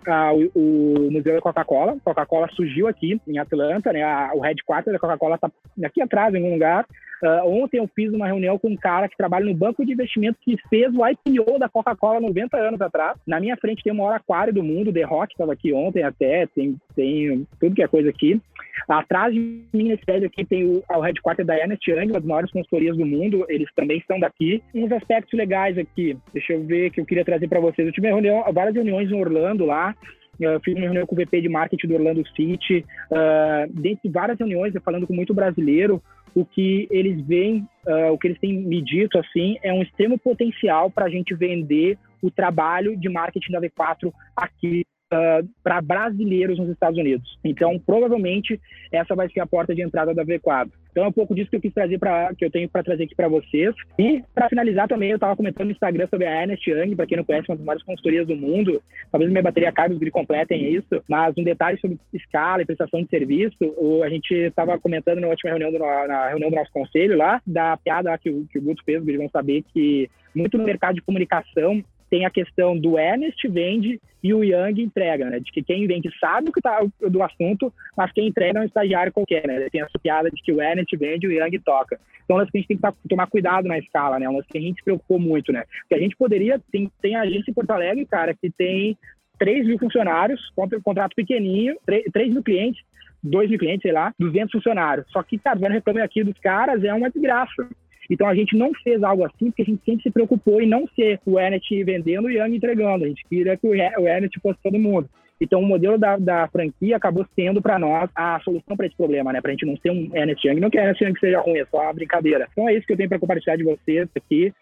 o, 0.53 0.59
o, 0.59 1.11
Museu 1.11 1.33
da 1.33 1.41
Coca-Cola. 1.41 1.97
Coca-Cola 2.03 2.47
surgiu 2.53 2.87
aqui 2.87 3.19
em 3.27 3.39
Atlanta, 3.39 3.91
né? 3.91 4.03
A, 4.03 4.31
o 4.35 4.39
headquarter 4.39 4.93
da 4.93 4.99
Coca-Cola 4.99 5.35
está 5.35 5.49
aqui 5.83 6.01
atrás, 6.01 6.33
em 6.33 6.37
algum 6.37 6.53
lugar. 6.53 6.85
Uh, 7.23 7.63
ontem 7.63 7.77
eu 7.77 7.89
fiz 7.95 8.13
uma 8.13 8.27
reunião 8.27 8.59
com 8.59 8.67
um 8.67 8.75
cara 8.75 9.07
que 9.07 9.15
trabalha 9.15 9.45
no 9.45 9.53
banco 9.53 9.85
de 9.85 9.93
investimento 9.93 10.37
que 10.41 10.57
fez 10.69 10.93
o 10.93 11.07
IPO 11.07 11.57
da 11.57 11.69
Coca-Cola 11.69 12.19
90 12.19 12.57
anos 12.57 12.81
atrás. 12.81 13.17
Na 13.25 13.39
minha 13.39 13.55
frente 13.57 13.81
tem 13.81 13.93
o 13.93 13.95
maior 13.95 14.13
aquário 14.13 14.53
do 14.53 14.61
mundo, 14.61 14.91
The 14.91 15.03
Rock 15.03 15.33
estava 15.33 15.53
aqui 15.53 15.73
ontem 15.73 16.03
até, 16.03 16.45
tem, 16.47 16.75
tem 16.95 17.47
tudo 17.59 17.75
que 17.75 17.81
é 17.81 17.87
coisa 17.87 18.09
aqui. 18.09 18.39
Atrás 18.87 19.33
de 19.33 19.39
mim, 19.39 19.89
nesse 19.89 20.05
prédio 20.05 20.27
aqui, 20.27 20.45
tem 20.45 20.65
o, 20.65 20.83
o 20.89 21.01
headquarter 21.01 21.45
da 21.45 21.57
Ernest 21.57 21.89
Young, 21.89 22.07
uma 22.07 22.13
das 22.19 22.25
maiores 22.25 22.51
consultorias 22.51 22.97
do 22.97 23.05
mundo, 23.05 23.45
eles 23.49 23.69
também 23.75 23.97
estão 23.97 24.19
daqui. 24.19 24.61
Uns 24.73 24.91
aspectos 24.91 25.37
legais 25.37 25.77
aqui, 25.77 26.17
deixa 26.33 26.53
eu 26.53 26.63
ver, 26.63 26.91
que 26.91 26.99
eu 26.99 27.05
queria 27.05 27.25
trazer 27.25 27.47
para 27.47 27.59
vocês. 27.59 27.87
Eu 27.87 27.93
tive 27.93 28.07
reunião, 28.07 28.43
várias 28.53 28.75
reuniões 28.75 29.09
em 29.11 29.19
Orlando 29.19 29.65
lá, 29.65 29.95
eu 30.39 30.59
fiz 30.61 30.73
uma 30.73 30.83
reunião 30.83 31.05
com 31.05 31.15
o 31.15 31.17
VP 31.17 31.41
de 31.41 31.49
marketing 31.49 31.87
do 31.87 31.93
Orlando 31.95 32.27
City, 32.35 32.85
uh, 33.11 33.71
dentre 33.71 34.09
várias 34.09 34.37
reuniões, 34.37 34.73
falando 34.83 35.07
com 35.07 35.13
muito 35.13 35.33
brasileiro, 35.33 36.01
o 36.35 36.43
que 36.43 36.87
eles 36.89 37.21
veem, 37.25 37.67
uh, 37.87 38.11
o 38.11 38.17
que 38.17 38.27
eles 38.27 38.39
têm 38.39 38.57
me 38.57 38.81
dito, 38.81 39.19
assim, 39.19 39.57
é 39.61 39.71
um 39.71 39.83
extremo 39.83 40.17
potencial 40.17 40.89
para 40.89 41.05
a 41.05 41.09
gente 41.09 41.35
vender 41.35 41.97
o 42.21 42.31
trabalho 42.31 42.97
de 42.97 43.09
marketing 43.09 43.51
da 43.51 43.61
V4 43.61 44.11
aqui 44.35 44.83
uh, 45.13 45.39
ah, 45.39 45.41
para 45.63 45.81
brasileiros 45.81 46.57
nos 46.57 46.69
Estados 46.69 46.97
Unidos. 46.97 47.37
Então, 47.43 47.79
provavelmente, 47.79 48.59
essa 48.91 49.15
vai 49.15 49.29
ser 49.29 49.39
a 49.39 49.47
porta 49.47 49.73
de 49.73 49.81
entrada 49.81 50.13
da 50.13 50.25
V4. 50.25 50.69
Então, 50.91 51.05
é 51.05 51.07
um 51.07 51.11
pouco 51.11 51.33
disso 51.33 51.49
que 51.49 51.55
eu 51.55 51.61
quis 51.61 51.73
trazer 51.73 51.97
para 51.97 52.33
que 52.35 52.45
eu 52.45 52.51
tenho 52.51 52.69
para 52.69 52.83
trazer 52.83 53.03
aqui 53.03 53.15
para 53.15 53.27
vocês. 53.27 53.73
E, 53.97 54.23
para 54.33 54.49
finalizar 54.49 54.87
também, 54.87 55.09
eu 55.09 55.15
estava 55.15 55.35
comentando 55.35 55.65
no 55.65 55.71
Instagram 55.71 56.07
sobre 56.07 56.27
a 56.27 56.41
Ernest 56.41 56.69
Young, 56.69 56.95
para 56.95 57.07
quem 57.07 57.17
não 57.17 57.23
conhece, 57.23 57.49
uma 57.49 57.55
das 57.55 57.65
maiores 57.65 57.83
consultorias 57.83 58.27
do 58.27 58.35
mundo. 58.35 58.81
Talvez 59.11 59.31
minha 59.31 59.43
bateria 59.43 59.69
acabe, 59.69 59.93
os 59.93 59.99
guri 59.99 60.11
completem 60.11 60.73
isso. 60.73 61.03
Mas 61.07 61.35
um 61.37 61.43
detalhe 61.43 61.79
sobre 61.79 61.97
escala 62.13 62.61
e 62.61 62.65
prestação 62.65 63.01
de 63.01 63.09
serviço, 63.09 63.57
o, 63.77 64.03
a 64.03 64.09
gente 64.09 64.33
estava 64.33 64.77
comentando 64.79 65.19
na 65.19 65.27
última 65.27 65.51
reunião 65.51 65.71
do, 65.71 65.79
na 65.79 66.29
reunião 66.29 66.49
do 66.49 66.55
nosso 66.55 66.71
conselho 66.71 67.17
lá, 67.17 67.41
da 67.45 67.77
piada 67.77 68.17
que 68.17 68.29
o, 68.29 68.45
que 68.45 68.59
o 68.59 68.61
Guto 68.61 68.83
fez, 68.85 69.05
eles 69.07 69.19
vão 69.19 69.29
saber 69.29 69.63
que 69.73 70.09
muito 70.35 70.57
no 70.57 70.63
mercado 70.63 70.95
de 70.95 71.01
comunicação 71.01 71.83
tem 72.13 72.25
a 72.25 72.29
questão 72.29 72.77
do 72.77 72.99
Ernest 72.99 73.47
vende 73.47 73.99
e 74.21 74.35
o 74.35 74.43
Young 74.43 74.79
entrega, 74.79 75.31
né? 75.31 75.39
De 75.39 75.51
que 75.51 75.63
quem 75.63 75.87
vende 75.87 76.11
sabe 76.19 76.47
o 76.47 76.53
que 76.53 76.61
tá 76.61 76.79
do 77.09 77.23
assunto, 77.23 77.73
mas 77.97 78.11
quem 78.11 78.27
entrega 78.27 78.59
é 78.59 78.61
um 78.61 78.65
estagiário 78.65 79.11
qualquer, 79.11 79.47
né? 79.47 79.67
Tem 79.71 79.81
essa 79.81 79.97
piada 79.97 80.29
de 80.29 80.39
que 80.43 80.53
o 80.53 80.61
Ernest 80.61 80.95
vende 80.95 81.25
e 81.25 81.29
o 81.29 81.31
Young 81.31 81.57
toca. 81.65 81.99
Então, 82.23 82.37
nós 82.37 82.47
a 82.53 82.55
gente 82.55 82.67
tem 82.67 82.77
que 82.77 83.09
tomar 83.09 83.25
cuidado 83.25 83.67
na 83.67 83.79
escala, 83.79 84.19
né? 84.19 84.29
Uma 84.29 84.43
que 84.43 84.59
a 84.59 84.61
gente 84.61 84.75
se 84.75 84.83
preocupou 84.83 85.17
muito, 85.17 85.51
né? 85.51 85.63
Porque 85.81 85.95
a 85.95 85.97
gente 85.97 86.15
poderia, 86.15 86.61
tem, 86.71 86.87
tem 87.01 87.15
agência 87.15 87.49
em 87.49 87.53
Porto 87.53 87.71
Alegre, 87.71 88.05
cara, 88.05 88.35
que 88.39 88.51
tem 88.51 88.95
3 89.39 89.65
mil 89.65 89.79
funcionários, 89.79 90.39
contrato 90.83 91.15
pequenininho, 91.15 91.77
3, 91.83 92.03
3 92.13 92.31
mil 92.31 92.43
clientes, 92.43 92.83
2 93.23 93.49
mil 93.49 93.57
clientes, 93.57 93.81
sei 93.81 93.91
lá, 93.91 94.13
200 94.19 94.51
funcionários. 94.51 95.07
Só 95.09 95.23
que, 95.23 95.39
cara, 95.39 95.57
vendo 95.57 95.71
reclame 95.71 96.01
aqui 96.01 96.23
dos 96.23 96.37
caras 96.37 96.83
é 96.83 96.93
uma 96.93 97.09
desgraça. 97.09 97.67
Então 98.09 98.27
a 98.27 98.35
gente 98.35 98.55
não 98.55 98.73
fez 98.83 99.01
algo 99.03 99.23
assim 99.23 99.45
porque 99.45 99.61
a 99.61 99.65
gente 99.65 99.83
sempre 99.83 100.03
se 100.03 100.11
preocupou 100.11 100.61
em 100.61 100.67
não 100.67 100.87
ser 100.95 101.19
o 101.25 101.39
Ernest 101.39 101.83
vendendo 101.83 102.29
e 102.29 102.37
o 102.37 102.43
Young 102.43 102.55
entregando. 102.55 103.05
A 103.05 103.07
gente 103.07 103.23
queria 103.27 103.57
que 103.57 103.67
o 103.67 104.07
Ernest 104.07 104.39
fosse 104.41 104.59
todo 104.61 104.79
mundo. 104.79 105.09
Então, 105.41 105.59
o 105.59 105.65
modelo 105.65 105.97
da, 105.97 106.15
da 106.15 106.47
franquia 106.47 106.95
acabou 106.95 107.25
sendo 107.35 107.61
para 107.61 107.77
nós 107.77 108.09
a 108.15 108.39
solução 108.41 108.77
para 108.77 108.85
esse 108.85 108.95
problema, 108.95 109.33
né? 109.33 109.41
Para 109.41 109.51
a 109.51 109.53
gente 109.53 109.65
não 109.65 109.75
ser 109.77 109.91
um 109.91 110.09
Ernest 110.15 110.47
Young. 110.47 110.61
Não 110.61 110.69
que 110.69 110.77
Ernest 110.77 111.03
Young 111.03 111.19
seja 111.19 111.41
ruim, 111.41 111.57
é 111.57 111.65
só 111.65 111.81
uma 111.81 111.91
brincadeira. 111.91 112.47
Então, 112.51 112.69
é 112.69 112.75
isso 112.75 112.87
que 112.87 112.93
eu 112.93 112.97
tenho 112.97 113.09
para 113.09 113.19
compartilhar 113.19 113.57
de 113.57 113.63
vocês 113.63 114.07
aqui. 114.15 114.53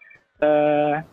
Uh, 0.42 1.04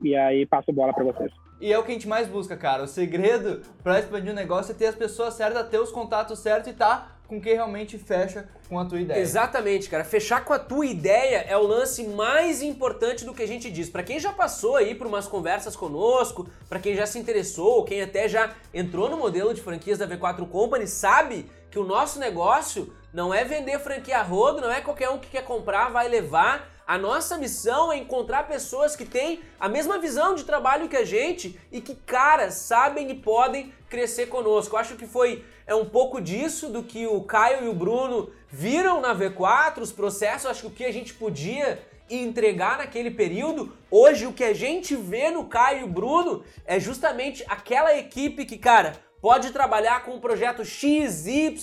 e 0.00 0.14
aí, 0.16 0.46
passo 0.46 0.70
a 0.70 0.74
bola 0.74 0.92
para 0.92 1.04
vocês. 1.04 1.32
E 1.60 1.72
é 1.72 1.78
o 1.78 1.82
que 1.82 1.90
a 1.90 1.94
gente 1.94 2.08
mais 2.08 2.28
busca, 2.28 2.56
cara. 2.56 2.82
O 2.82 2.86
segredo 2.86 3.62
para 3.82 3.98
expandir 3.98 4.30
o 4.30 4.34
negócio 4.34 4.72
é 4.72 4.74
ter 4.74 4.86
as 4.86 4.94
pessoas 4.94 5.34
certas, 5.34 5.68
ter 5.68 5.78
os 5.78 5.90
contatos 5.90 6.38
certos 6.38 6.70
e 6.70 6.74
tá 6.74 7.16
com 7.26 7.40
quem 7.40 7.54
realmente 7.54 7.98
fecha 7.98 8.48
com 8.68 8.78
a 8.78 8.84
tua 8.84 9.00
ideia. 9.00 9.18
Exatamente, 9.18 9.88
cara. 9.88 10.04
Fechar 10.04 10.44
com 10.44 10.52
a 10.52 10.58
tua 10.58 10.86
ideia 10.86 11.38
é 11.48 11.56
o 11.56 11.62
lance 11.62 12.04
mais 12.04 12.62
importante 12.62 13.24
do 13.24 13.34
que 13.34 13.42
a 13.42 13.48
gente 13.48 13.70
diz. 13.70 13.88
Para 13.88 14.02
quem 14.02 14.20
já 14.20 14.32
passou 14.32 14.76
aí 14.76 14.94
por 14.94 15.06
umas 15.06 15.26
conversas 15.26 15.74
conosco, 15.74 16.48
para 16.68 16.78
quem 16.78 16.94
já 16.94 17.06
se 17.06 17.18
interessou, 17.18 17.84
quem 17.84 18.02
até 18.02 18.28
já 18.28 18.54
entrou 18.72 19.08
no 19.08 19.16
modelo 19.16 19.52
de 19.52 19.60
franquias 19.60 19.98
da 19.98 20.06
V4 20.06 20.48
Company, 20.48 20.86
sabe 20.86 21.50
que 21.70 21.78
o 21.78 21.84
nosso 21.84 22.18
negócio 22.18 22.92
não 23.12 23.34
é 23.34 23.44
vender 23.44 23.78
franquia 23.80 24.22
rodo, 24.22 24.60
não 24.60 24.70
é 24.70 24.80
qualquer 24.80 25.10
um 25.10 25.18
que 25.18 25.28
quer 25.28 25.42
comprar 25.42 25.88
vai 25.88 26.08
levar. 26.08 26.75
A 26.86 26.96
nossa 26.96 27.36
missão 27.36 27.92
é 27.92 27.96
encontrar 27.96 28.46
pessoas 28.46 28.94
que 28.94 29.04
têm 29.04 29.40
a 29.58 29.68
mesma 29.68 29.98
visão 29.98 30.36
de 30.36 30.44
trabalho 30.44 30.88
que 30.88 30.96
a 30.96 31.04
gente 31.04 31.58
e 31.72 31.80
que, 31.80 31.96
cara, 31.96 32.52
sabem 32.52 33.10
e 33.10 33.14
podem 33.14 33.74
crescer 33.88 34.26
conosco. 34.26 34.76
Eu 34.76 34.78
acho 34.78 34.94
que 34.94 35.06
foi 35.06 35.44
é 35.66 35.74
um 35.74 35.84
pouco 35.84 36.20
disso 36.20 36.68
do 36.68 36.84
que 36.84 37.04
o 37.04 37.20
Caio 37.22 37.64
e 37.64 37.68
o 37.68 37.74
Bruno 37.74 38.30
viram 38.48 39.00
na 39.00 39.12
V4, 39.12 39.78
os 39.80 39.90
processos, 39.90 40.46
acho 40.46 40.60
que 40.60 40.66
o 40.68 40.70
que 40.70 40.84
a 40.84 40.92
gente 40.92 41.12
podia 41.12 41.84
entregar 42.08 42.78
naquele 42.78 43.10
período, 43.10 43.76
hoje 43.90 44.26
o 44.26 44.32
que 44.32 44.44
a 44.44 44.54
gente 44.54 44.94
vê 44.94 45.28
no 45.28 45.46
Caio 45.46 45.86
e 45.86 45.90
Bruno 45.90 46.44
é 46.64 46.78
justamente 46.78 47.44
aquela 47.48 47.96
equipe 47.96 48.44
que, 48.44 48.56
cara, 48.56 48.92
pode 49.26 49.50
trabalhar 49.50 50.04
com 50.04 50.12
um 50.12 50.20
projeto 50.20 50.64
XY 50.64 51.56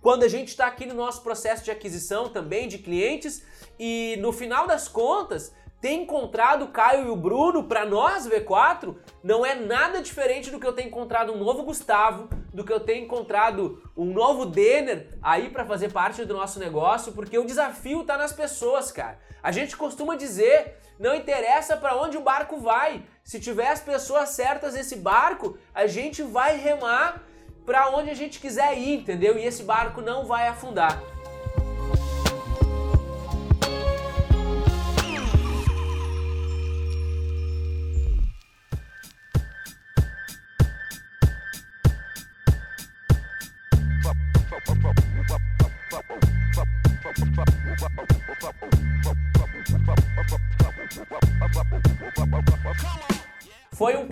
quando 0.00 0.22
a 0.22 0.28
gente 0.28 0.48
está 0.48 0.66
aqui 0.66 0.86
no 0.86 0.94
nosso 0.94 1.22
processo 1.22 1.62
de 1.62 1.70
aquisição 1.70 2.30
também 2.30 2.66
de 2.66 2.78
clientes. 2.78 3.44
E 3.78 4.16
no 4.18 4.32
final 4.32 4.66
das 4.66 4.88
contas 4.88 5.54
ter 5.78 5.92
encontrado 5.92 6.64
o 6.64 6.68
Caio 6.68 7.08
e 7.08 7.10
o 7.10 7.16
Bruno 7.16 7.64
para 7.64 7.84
nós 7.84 8.26
V4 8.26 8.96
não 9.22 9.44
é 9.44 9.54
nada 9.54 10.00
diferente 10.00 10.50
do 10.50 10.58
que 10.58 10.66
eu 10.66 10.72
ter 10.72 10.86
encontrado 10.86 11.34
um 11.34 11.36
novo 11.36 11.64
Gustavo, 11.64 12.30
do 12.52 12.64
que 12.64 12.72
eu 12.72 12.80
ter 12.80 12.98
encontrado 12.98 13.82
um 13.96 14.06
novo 14.06 14.46
Denner 14.46 15.08
aí 15.22 15.48
para 15.48 15.64
fazer 15.64 15.92
parte 15.92 16.24
do 16.24 16.34
nosso 16.34 16.58
negócio, 16.58 17.12
porque 17.12 17.38
o 17.38 17.46
desafio 17.46 18.04
tá 18.04 18.16
nas 18.16 18.32
pessoas, 18.32 18.92
cara. 18.92 19.18
A 19.42 19.50
gente 19.50 19.76
costuma 19.76 20.16
dizer, 20.16 20.78
não 20.98 21.14
interessa 21.14 21.76
para 21.76 21.96
onde 21.96 22.16
o 22.16 22.22
barco 22.22 22.58
vai, 22.58 23.04
se 23.24 23.40
tiver 23.40 23.68
as 23.68 23.80
pessoas 23.80 24.30
certas 24.30 24.74
nesse 24.74 24.96
barco, 24.96 25.56
a 25.74 25.86
gente 25.86 26.22
vai 26.22 26.56
remar 26.56 27.22
para 27.64 27.90
onde 27.90 28.10
a 28.10 28.14
gente 28.14 28.40
quiser 28.40 28.76
ir, 28.76 29.00
entendeu? 29.00 29.38
E 29.38 29.44
esse 29.44 29.62
barco 29.62 30.00
não 30.00 30.26
vai 30.26 30.48
afundar. 30.48 31.00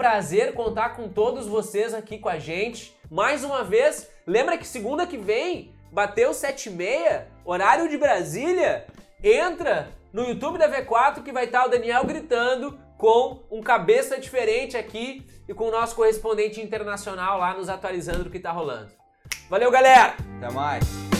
Prazer 0.00 0.54
contar 0.54 0.96
com 0.96 1.10
todos 1.10 1.46
vocês 1.46 1.92
aqui 1.92 2.16
com 2.16 2.30
a 2.30 2.38
gente. 2.38 2.96
Mais 3.10 3.44
uma 3.44 3.62
vez, 3.62 4.10
lembra 4.26 4.56
que 4.56 4.66
segunda 4.66 5.06
que 5.06 5.18
vem 5.18 5.74
bateu 5.92 6.30
7h30, 6.30 7.24
horário 7.44 7.86
de 7.86 7.98
Brasília? 7.98 8.86
Entra 9.22 9.90
no 10.10 10.22
YouTube 10.22 10.56
da 10.56 10.70
V4 10.70 11.22
que 11.22 11.30
vai 11.30 11.44
estar 11.44 11.66
o 11.66 11.68
Daniel 11.68 12.02
gritando 12.06 12.80
com 12.96 13.42
um 13.50 13.60
cabeça 13.60 14.18
diferente 14.18 14.74
aqui 14.74 15.26
e 15.46 15.52
com 15.52 15.68
o 15.68 15.70
nosso 15.70 15.94
correspondente 15.94 16.62
internacional 16.62 17.38
lá 17.38 17.52
nos 17.52 17.68
atualizando 17.68 18.24
do 18.24 18.30
que 18.30 18.40
tá 18.40 18.50
rolando. 18.50 18.90
Valeu, 19.50 19.70
galera! 19.70 20.14
Até 20.38 20.50
mais. 20.50 21.19